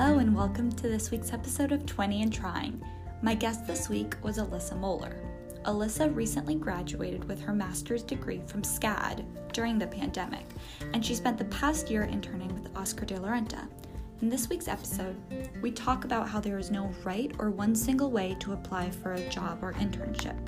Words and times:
Hello, 0.00 0.20
and 0.20 0.32
welcome 0.32 0.70
to 0.70 0.88
this 0.88 1.10
week's 1.10 1.32
episode 1.32 1.72
of 1.72 1.84
20 1.84 2.22
and 2.22 2.32
Trying. 2.32 2.80
My 3.20 3.34
guest 3.34 3.66
this 3.66 3.88
week 3.88 4.14
was 4.22 4.38
Alyssa 4.38 4.78
Moeller. 4.78 5.16
Alyssa 5.64 6.14
recently 6.14 6.54
graduated 6.54 7.24
with 7.24 7.40
her 7.40 7.52
master's 7.52 8.04
degree 8.04 8.40
from 8.46 8.62
SCAD 8.62 9.24
during 9.52 9.76
the 9.76 9.88
pandemic, 9.88 10.46
and 10.94 11.04
she 11.04 11.16
spent 11.16 11.36
the 11.36 11.46
past 11.46 11.90
year 11.90 12.04
interning 12.04 12.54
with 12.54 12.76
Oscar 12.76 13.06
de 13.06 13.20
la 13.20 13.30
Renta. 13.30 13.66
In 14.22 14.28
this 14.28 14.48
week's 14.48 14.68
episode, 14.68 15.16
we 15.60 15.72
talk 15.72 16.04
about 16.04 16.28
how 16.28 16.38
there 16.38 16.60
is 16.60 16.70
no 16.70 16.92
right 17.02 17.32
or 17.40 17.50
one 17.50 17.74
single 17.74 18.12
way 18.12 18.36
to 18.38 18.52
apply 18.52 18.90
for 18.90 19.14
a 19.14 19.28
job 19.30 19.58
or 19.64 19.72
internship. 19.72 20.38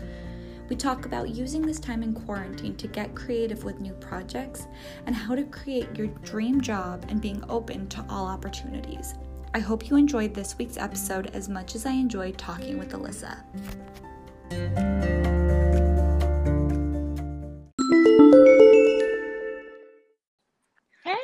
We 0.68 0.76
talk 0.76 1.06
about 1.06 1.30
using 1.30 1.62
this 1.62 1.80
time 1.80 2.04
in 2.04 2.14
quarantine 2.14 2.76
to 2.76 2.86
get 2.86 3.16
creative 3.16 3.64
with 3.64 3.80
new 3.80 3.94
projects 3.94 4.68
and 5.06 5.16
how 5.16 5.34
to 5.34 5.42
create 5.42 5.88
your 5.96 6.06
dream 6.22 6.60
job 6.60 7.04
and 7.08 7.20
being 7.20 7.42
open 7.48 7.88
to 7.88 8.06
all 8.08 8.26
opportunities. 8.26 9.14
I 9.52 9.58
hope 9.58 9.90
you 9.90 9.96
enjoyed 9.96 10.32
this 10.32 10.56
week's 10.58 10.76
episode 10.76 11.34
as 11.34 11.48
much 11.48 11.74
as 11.74 11.84
I 11.84 11.90
enjoyed 11.90 12.38
talking 12.38 12.78
with 12.78 12.92
Alyssa. 12.92 13.42
Hey. 21.02 21.16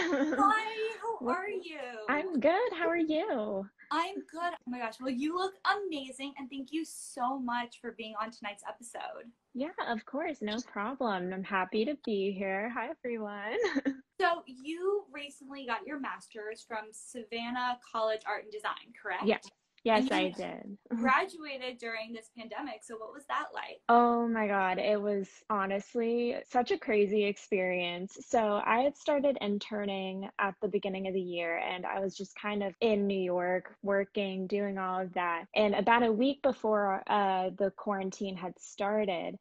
Hi, 0.00 0.96
how 1.02 1.28
are 1.28 1.50
you? 1.50 1.78
I'm 2.08 2.40
good. 2.40 2.72
How 2.72 2.88
are 2.88 2.96
you? 2.96 3.66
I'm 3.90 4.14
good. 4.14 4.52
Oh 4.52 4.70
my 4.70 4.78
gosh. 4.78 4.94
Well, 5.00 5.10
you 5.10 5.36
look 5.36 5.54
amazing, 5.86 6.34
and 6.38 6.50
thank 6.50 6.72
you 6.72 6.84
so 6.84 7.38
much 7.38 7.80
for 7.80 7.92
being 7.92 8.14
on 8.20 8.30
tonight's 8.30 8.64
episode. 8.68 9.30
Yeah, 9.54 9.68
of 9.88 10.04
course. 10.04 10.38
No 10.42 10.58
problem. 10.70 11.32
I'm 11.32 11.42
happy 11.44 11.84
to 11.84 11.96
be 12.04 12.32
here. 12.32 12.70
Hi, 12.74 12.88
everyone. 12.90 13.56
So, 14.18 14.42
you 14.46 15.04
recently 15.12 15.66
got 15.66 15.86
your 15.86 16.00
master's 16.00 16.64
from 16.66 16.86
Savannah 16.90 17.78
College 17.92 18.22
Art 18.26 18.44
and 18.44 18.50
Design, 18.50 18.94
correct? 19.00 19.26
yes. 19.26 19.44
Yes, 19.86 20.10
I 20.10 20.30
did. 20.30 20.76
Graduated 20.96 21.78
during 21.78 22.12
this 22.12 22.28
pandemic. 22.36 22.80
So, 22.82 22.96
what 22.96 23.12
was 23.12 23.22
that 23.28 23.46
like? 23.54 23.80
Oh 23.88 24.26
my 24.26 24.48
God. 24.48 24.78
It 24.78 25.00
was 25.00 25.28
honestly 25.48 26.34
such 26.50 26.72
a 26.72 26.78
crazy 26.78 27.24
experience. 27.24 28.18
So, 28.26 28.60
I 28.66 28.80
had 28.80 28.96
started 28.96 29.38
interning 29.40 30.28
at 30.40 30.56
the 30.60 30.66
beginning 30.66 31.06
of 31.06 31.14
the 31.14 31.20
year 31.20 31.58
and 31.58 31.86
I 31.86 32.00
was 32.00 32.16
just 32.16 32.34
kind 32.34 32.64
of 32.64 32.74
in 32.80 33.06
New 33.06 33.20
York 33.20 33.76
working, 33.84 34.48
doing 34.48 34.76
all 34.76 35.00
of 35.00 35.14
that. 35.14 35.44
And 35.54 35.76
about 35.76 36.02
a 36.02 36.12
week 36.12 36.42
before 36.42 37.04
uh, 37.06 37.50
the 37.56 37.70
quarantine 37.70 38.36
had 38.36 38.58
started, 38.58 39.38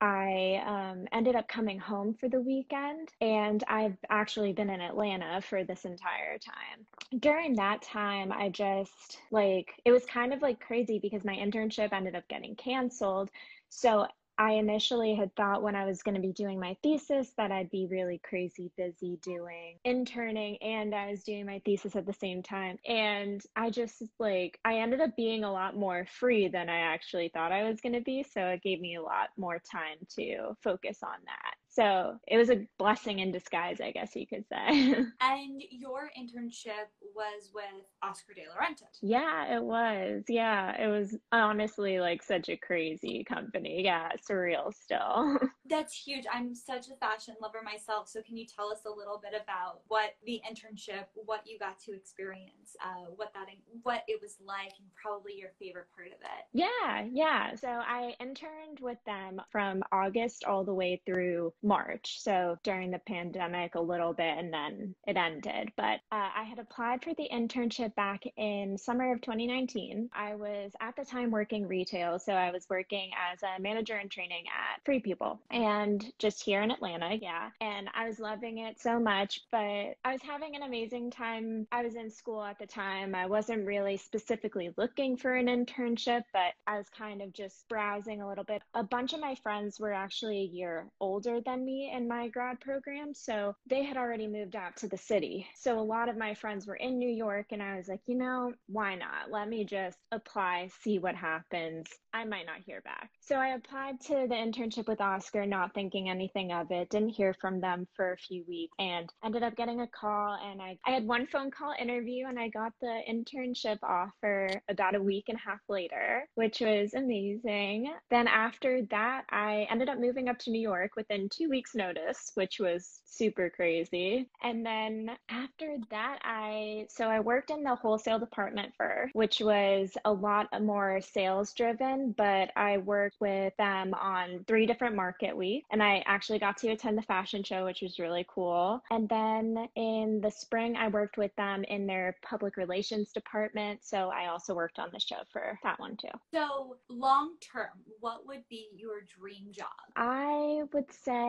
I 0.00 0.62
um, 0.64 1.06
ended 1.12 1.34
up 1.34 1.48
coming 1.48 1.78
home 1.78 2.14
for 2.14 2.28
the 2.28 2.40
weekend, 2.40 3.08
and 3.20 3.64
I've 3.66 3.96
actually 4.10 4.52
been 4.52 4.70
in 4.70 4.80
Atlanta 4.80 5.40
for 5.40 5.64
this 5.64 5.84
entire 5.84 6.38
time. 6.38 7.20
During 7.20 7.56
that 7.56 7.82
time, 7.82 8.30
I 8.30 8.48
just 8.48 9.18
like 9.32 9.72
it 9.84 9.90
was 9.90 10.04
kind 10.06 10.32
of 10.32 10.40
like 10.40 10.60
crazy 10.60 11.00
because 11.00 11.24
my 11.24 11.34
internship 11.34 11.92
ended 11.92 12.14
up 12.14 12.28
getting 12.28 12.54
canceled. 12.54 13.30
So 13.70 14.06
I 14.38 14.52
initially 14.52 15.14
had 15.16 15.34
thought 15.34 15.62
when 15.62 15.74
I 15.74 15.84
was 15.84 16.02
going 16.02 16.14
to 16.14 16.20
be 16.20 16.32
doing 16.32 16.60
my 16.60 16.76
thesis 16.82 17.32
that 17.36 17.50
I'd 17.50 17.70
be 17.70 17.88
really 17.90 18.20
crazy 18.22 18.70
busy 18.76 19.18
doing 19.22 19.78
interning 19.84 20.56
and 20.62 20.94
I 20.94 21.10
was 21.10 21.24
doing 21.24 21.44
my 21.44 21.60
thesis 21.64 21.96
at 21.96 22.06
the 22.06 22.12
same 22.12 22.42
time. 22.42 22.78
And 22.86 23.42
I 23.56 23.70
just 23.70 24.02
like, 24.20 24.58
I 24.64 24.78
ended 24.78 25.00
up 25.00 25.16
being 25.16 25.42
a 25.42 25.52
lot 25.52 25.76
more 25.76 26.06
free 26.20 26.48
than 26.48 26.68
I 26.68 26.78
actually 26.78 27.30
thought 27.34 27.52
I 27.52 27.68
was 27.68 27.80
going 27.80 27.94
to 27.94 28.00
be. 28.00 28.22
So 28.22 28.46
it 28.46 28.62
gave 28.62 28.80
me 28.80 28.94
a 28.96 29.02
lot 29.02 29.30
more 29.36 29.58
time 29.58 29.98
to 30.16 30.56
focus 30.62 30.98
on 31.02 31.18
that. 31.26 31.57
So 31.78 32.18
it 32.26 32.36
was 32.36 32.50
a 32.50 32.66
blessing 32.76 33.20
in 33.20 33.30
disguise, 33.30 33.80
I 33.80 33.92
guess 33.92 34.16
you 34.16 34.26
could 34.26 34.44
say. 34.52 34.96
And 35.20 35.62
your 35.70 36.10
internship 36.18 36.88
was 37.14 37.50
with 37.54 37.64
Oscar 38.02 38.34
de 38.34 38.42
la 38.48 38.56
Renta. 38.56 38.86
Yeah, 39.00 39.56
it 39.56 39.62
was. 39.62 40.24
Yeah, 40.28 40.76
it 40.80 40.88
was 40.88 41.16
honestly 41.30 42.00
like 42.00 42.22
such 42.22 42.48
a 42.48 42.56
crazy 42.56 43.22
company. 43.22 43.84
Yeah, 43.84 44.08
surreal 44.28 44.74
still. 44.74 45.38
That's 45.68 45.94
huge. 45.94 46.24
I'm 46.32 46.54
such 46.54 46.88
a 46.88 46.96
fashion 46.96 47.36
lover 47.40 47.60
myself. 47.62 48.08
So, 48.08 48.22
can 48.22 48.36
you 48.36 48.46
tell 48.46 48.72
us 48.72 48.80
a 48.86 48.90
little 48.90 49.20
bit 49.22 49.40
about 49.40 49.80
what 49.86 50.16
the 50.24 50.40
internship, 50.50 51.04
what 51.14 51.42
you 51.46 51.58
got 51.58 51.78
to 51.80 51.94
experience, 51.94 52.74
uh, 52.82 53.10
what 53.14 53.32
that, 53.34 53.46
what 53.82 54.02
it 54.08 54.18
was 54.20 54.36
like, 54.44 54.72
and 54.78 54.88
probably 55.00 55.34
your 55.36 55.50
favorite 55.60 55.86
part 55.94 56.08
of 56.08 56.20
it? 56.22 56.44
Yeah, 56.52 57.04
yeah. 57.12 57.54
So 57.54 57.68
I 57.68 58.14
interned 58.20 58.80
with 58.80 58.98
them 59.04 59.40
from 59.52 59.82
August 59.92 60.44
all 60.44 60.64
the 60.64 60.74
way 60.74 61.00
through 61.06 61.52
March. 61.68 62.20
So 62.20 62.58
during 62.64 62.90
the 62.90 62.98
pandemic, 62.98 63.74
a 63.74 63.80
little 63.80 64.14
bit, 64.14 64.38
and 64.38 64.52
then 64.52 64.94
it 65.06 65.16
ended. 65.16 65.70
But 65.76 66.00
uh, 66.10 66.30
I 66.36 66.44
had 66.48 66.58
applied 66.58 67.04
for 67.04 67.14
the 67.14 67.28
internship 67.32 67.94
back 67.94 68.24
in 68.36 68.76
summer 68.78 69.12
of 69.12 69.20
2019. 69.20 70.08
I 70.14 70.34
was 70.34 70.72
at 70.80 70.96
the 70.96 71.04
time 71.04 71.30
working 71.30 71.68
retail. 71.68 72.18
So 72.18 72.32
I 72.32 72.50
was 72.50 72.66
working 72.70 73.10
as 73.32 73.42
a 73.42 73.60
manager 73.60 73.98
in 73.98 74.08
training 74.08 74.44
at 74.46 74.84
Free 74.84 75.00
People 75.00 75.40
and 75.50 76.10
just 76.18 76.42
here 76.42 76.62
in 76.62 76.70
Atlanta. 76.70 77.18
Yeah. 77.20 77.50
And 77.60 77.88
I 77.94 78.08
was 78.08 78.18
loving 78.18 78.58
it 78.58 78.80
so 78.80 78.98
much, 78.98 79.42
but 79.52 79.58
I 80.04 80.12
was 80.12 80.22
having 80.22 80.56
an 80.56 80.62
amazing 80.62 81.10
time. 81.10 81.66
I 81.70 81.82
was 81.82 81.94
in 81.94 82.10
school 82.10 82.42
at 82.42 82.58
the 82.58 82.66
time. 82.66 83.14
I 83.14 83.26
wasn't 83.26 83.66
really 83.66 83.96
specifically 83.98 84.70
looking 84.76 85.16
for 85.16 85.34
an 85.34 85.46
internship, 85.46 86.22
but 86.32 86.54
I 86.66 86.78
was 86.78 86.88
kind 86.88 87.20
of 87.20 87.32
just 87.32 87.68
browsing 87.68 88.22
a 88.22 88.28
little 88.28 88.44
bit. 88.44 88.62
A 88.74 88.82
bunch 88.82 89.12
of 89.12 89.20
my 89.20 89.34
friends 89.34 89.78
were 89.78 89.92
actually 89.92 90.38
a 90.40 90.44
year 90.44 90.86
older 91.00 91.40
than 91.40 91.57
me 91.64 91.92
in 91.94 92.08
my 92.08 92.28
grad 92.28 92.60
program, 92.60 93.14
so 93.14 93.54
they 93.68 93.82
had 93.82 93.96
already 93.96 94.26
moved 94.26 94.56
out 94.56 94.76
to 94.78 94.88
the 94.88 94.96
city. 94.96 95.46
So 95.56 95.78
a 95.78 95.80
lot 95.80 96.08
of 96.08 96.16
my 96.16 96.34
friends 96.34 96.66
were 96.66 96.76
in 96.76 96.98
New 96.98 97.08
York, 97.10 97.46
and 97.50 97.62
I 97.62 97.76
was 97.76 97.88
like, 97.88 98.00
you 98.06 98.16
know, 98.16 98.52
why 98.66 98.94
not? 98.94 99.30
Let 99.30 99.48
me 99.48 99.64
just 99.64 99.98
apply, 100.12 100.70
see 100.82 100.98
what 100.98 101.14
happens. 101.14 101.88
I 102.14 102.24
might 102.24 102.46
not 102.46 102.60
hear 102.64 102.80
back. 102.82 103.10
So 103.20 103.36
I 103.36 103.48
applied 103.48 104.00
to 104.02 104.26
the 104.28 104.34
internship 104.34 104.88
with 104.88 105.00
Oscar, 105.00 105.44
not 105.44 105.74
thinking 105.74 106.08
anything 106.08 106.52
of 106.52 106.70
it, 106.70 106.88
didn't 106.90 107.10
hear 107.10 107.34
from 107.34 107.60
them 107.60 107.86
for 107.94 108.12
a 108.12 108.16
few 108.16 108.44
weeks, 108.48 108.72
and 108.78 109.12
ended 109.24 109.42
up 109.42 109.56
getting 109.56 109.80
a 109.80 109.86
call. 109.86 110.38
And 110.42 110.62
I, 110.62 110.78
I 110.86 110.90
had 110.92 111.06
one 111.06 111.26
phone 111.26 111.50
call 111.50 111.74
interview, 111.78 112.26
and 112.26 112.38
I 112.38 112.48
got 112.48 112.72
the 112.80 113.00
internship 113.08 113.78
offer 113.82 114.48
about 114.68 114.94
a 114.94 115.02
week 115.02 115.24
and 115.28 115.38
a 115.38 115.50
half 115.50 115.60
later, 115.68 116.24
which 116.34 116.60
was 116.60 116.94
amazing. 116.94 117.92
Then 118.10 118.26
after 118.28 118.82
that, 118.90 119.24
I 119.30 119.66
ended 119.70 119.88
up 119.88 119.98
moving 119.98 120.28
up 120.28 120.38
to 120.40 120.50
New 120.50 120.60
York 120.60 120.92
within 120.96 121.28
two 121.28 121.47
weeks' 121.48 121.74
notice, 121.74 122.32
which 122.34 122.60
was 122.60 123.00
super 123.04 123.50
crazy. 123.50 124.28
And 124.42 124.64
then 124.64 125.10
after 125.28 125.76
that, 125.90 126.18
I 126.22 126.86
so 126.88 127.06
I 127.06 127.20
worked 127.20 127.50
in 127.50 127.62
the 127.62 127.74
wholesale 127.74 128.18
department 128.18 128.72
for, 128.76 129.10
which 129.12 129.40
was 129.40 129.96
a 130.04 130.12
lot 130.12 130.48
more 130.62 131.00
sales 131.00 131.52
driven, 131.52 132.12
but 132.16 132.50
I 132.56 132.78
worked 132.78 133.20
with 133.20 133.56
them 133.56 133.94
on 133.94 134.44
three 134.46 134.66
different 134.66 134.96
market 134.96 135.36
weeks, 135.36 135.66
and 135.70 135.82
I 135.82 136.02
actually 136.06 136.38
got 136.38 136.56
to 136.58 136.68
attend 136.68 136.98
the 136.98 137.02
fashion 137.02 137.42
show, 137.42 137.64
which 137.64 137.82
was 137.82 137.98
really 137.98 138.26
cool. 138.28 138.82
And 138.90 139.08
then 139.08 139.68
in 139.74 140.20
the 140.20 140.30
spring, 140.30 140.76
I 140.76 140.88
worked 140.88 141.18
with 141.18 141.34
them 141.36 141.64
in 141.64 141.86
their 141.86 142.16
public 142.22 142.56
relations 142.56 143.12
department, 143.12 143.80
so 143.84 144.10
I 144.10 144.28
also 144.28 144.54
worked 144.54 144.78
on 144.78 144.90
the 144.92 145.00
show 145.00 145.22
for 145.32 145.58
that 145.62 145.78
one 145.80 145.96
too. 145.96 146.08
So, 146.32 146.76
long 146.88 147.34
term, 147.40 147.70
what 148.00 148.26
would 148.26 148.44
be 148.48 148.68
your 148.74 149.00
dream 149.18 149.48
job? 149.50 149.66
I 149.96 150.62
would 150.72 150.90
say 150.92 151.27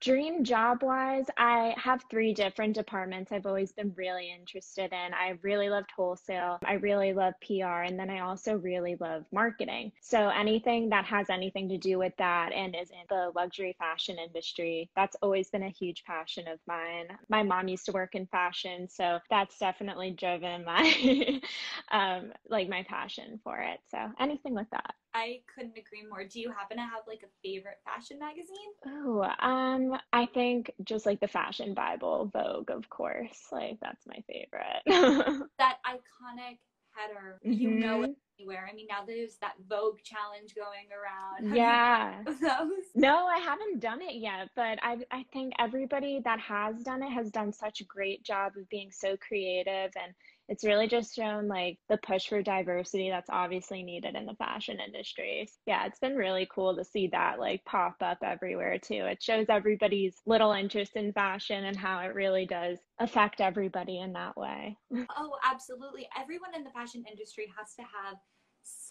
dream 0.00 0.44
job 0.44 0.82
wise, 0.82 1.26
I 1.36 1.74
have 1.76 2.04
three 2.10 2.34
different 2.34 2.74
departments 2.74 3.32
I've 3.32 3.46
always 3.46 3.72
been 3.72 3.92
really 3.96 4.32
interested 4.32 4.92
in. 4.92 5.14
I 5.14 5.38
really 5.42 5.68
loved 5.68 5.90
wholesale, 5.94 6.58
I 6.64 6.74
really 6.74 7.12
love 7.12 7.34
PR, 7.46 7.82
and 7.82 7.98
then 7.98 8.10
I 8.10 8.20
also 8.20 8.54
really 8.56 8.96
love 9.00 9.24
marketing. 9.32 9.92
So 10.00 10.28
anything 10.28 10.88
that 10.90 11.04
has 11.04 11.30
anything 11.30 11.68
to 11.68 11.78
do 11.78 11.98
with 11.98 12.12
that 12.18 12.52
and 12.52 12.74
is 12.74 12.90
in 12.90 13.04
the 13.08 13.32
luxury 13.34 13.76
fashion 13.78 14.18
industry, 14.18 14.90
that's 14.96 15.16
always 15.22 15.50
been 15.50 15.62
a 15.62 15.70
huge 15.70 16.04
passion 16.04 16.48
of 16.48 16.58
mine. 16.66 17.06
My 17.28 17.42
mom 17.42 17.68
used 17.68 17.86
to 17.86 17.92
work 17.92 18.14
in 18.14 18.26
fashion, 18.26 18.88
so 18.88 19.18
that's 19.30 19.58
definitely 19.58 20.10
driven 20.10 20.64
my 20.64 21.40
um 21.90 22.32
like 22.48 22.68
my 22.68 22.84
passion 22.88 23.40
for 23.44 23.58
it. 23.58 23.80
So 23.90 23.98
anything 24.18 24.54
with 24.54 24.70
that. 24.70 24.94
I 25.14 25.42
couldn't 25.54 25.76
agree 25.78 26.04
more. 26.08 26.24
Do 26.24 26.40
you 26.40 26.50
happen 26.50 26.76
to 26.78 26.82
have 26.82 27.02
like 27.06 27.22
a 27.22 27.32
favorite 27.42 27.80
fashion 27.84 28.18
magazine? 28.18 28.72
Oh, 28.86 29.22
um, 29.40 29.98
I 30.12 30.26
think 30.26 30.72
just 30.84 31.06
like 31.06 31.20
the 31.20 31.28
fashion 31.28 31.74
Bible, 31.74 32.30
Vogue, 32.32 32.70
of 32.70 32.88
course. 32.88 33.48
Like 33.52 33.78
that's 33.80 34.06
my 34.06 34.22
favorite. 34.28 35.46
That 35.58 35.78
iconic 35.86 36.58
header, 36.90 37.40
you 37.56 37.74
know 37.78 38.02
Mhm. 38.02 38.04
it 38.04 38.10
anywhere. 38.38 38.68
I 38.70 38.74
mean, 38.74 38.86
now 38.88 39.04
there's 39.06 39.36
that 39.38 39.54
Vogue 39.68 39.98
challenge 40.02 40.54
going 40.54 40.88
around. 40.92 41.46
Have 41.46 41.54
yeah. 41.54 42.24
No, 42.94 43.26
I 43.26 43.38
haven't 43.38 43.80
done 43.80 44.02
it 44.02 44.16
yet, 44.16 44.50
but 44.54 44.78
I 44.82 44.98
I 45.10 45.24
think 45.32 45.54
everybody 45.58 46.20
that 46.24 46.40
has 46.40 46.82
done 46.82 47.02
it 47.02 47.10
has 47.10 47.30
done 47.30 47.52
such 47.52 47.80
a 47.80 47.84
great 47.84 48.22
job 48.22 48.52
of 48.56 48.68
being 48.68 48.90
so 48.90 49.16
creative 49.16 49.92
and 49.96 50.14
it's 50.48 50.64
really 50.64 50.88
just 50.88 51.14
shown 51.14 51.48
like 51.48 51.78
the 51.88 51.98
push 51.98 52.28
for 52.28 52.42
diversity 52.42 53.10
that's 53.10 53.30
obviously 53.30 53.82
needed 53.82 54.14
in 54.14 54.26
the 54.26 54.34
fashion 54.34 54.78
industry. 54.84 55.48
Yeah, 55.66 55.86
it's 55.86 55.98
been 55.98 56.16
really 56.16 56.48
cool 56.54 56.76
to 56.76 56.84
see 56.84 57.08
that 57.12 57.38
like 57.38 57.64
pop 57.64 57.96
up 58.00 58.18
everywhere 58.22 58.78
too. 58.78 59.06
It 59.06 59.22
shows 59.22 59.46
everybody's 59.48 60.16
little 60.26 60.52
interest 60.52 60.92
in 60.96 61.12
fashion 61.12 61.64
and 61.64 61.76
how 61.76 62.00
it 62.00 62.14
really 62.14 62.46
does 62.46 62.78
affect 62.98 63.40
everybody 63.40 64.00
in 64.00 64.12
that 64.12 64.36
way. 64.36 64.76
Oh, 65.16 65.32
absolutely. 65.44 66.08
Everyone 66.18 66.54
in 66.54 66.64
the 66.64 66.70
fashion 66.70 67.04
industry 67.10 67.46
has 67.58 67.74
to 67.74 67.82
have 67.82 68.16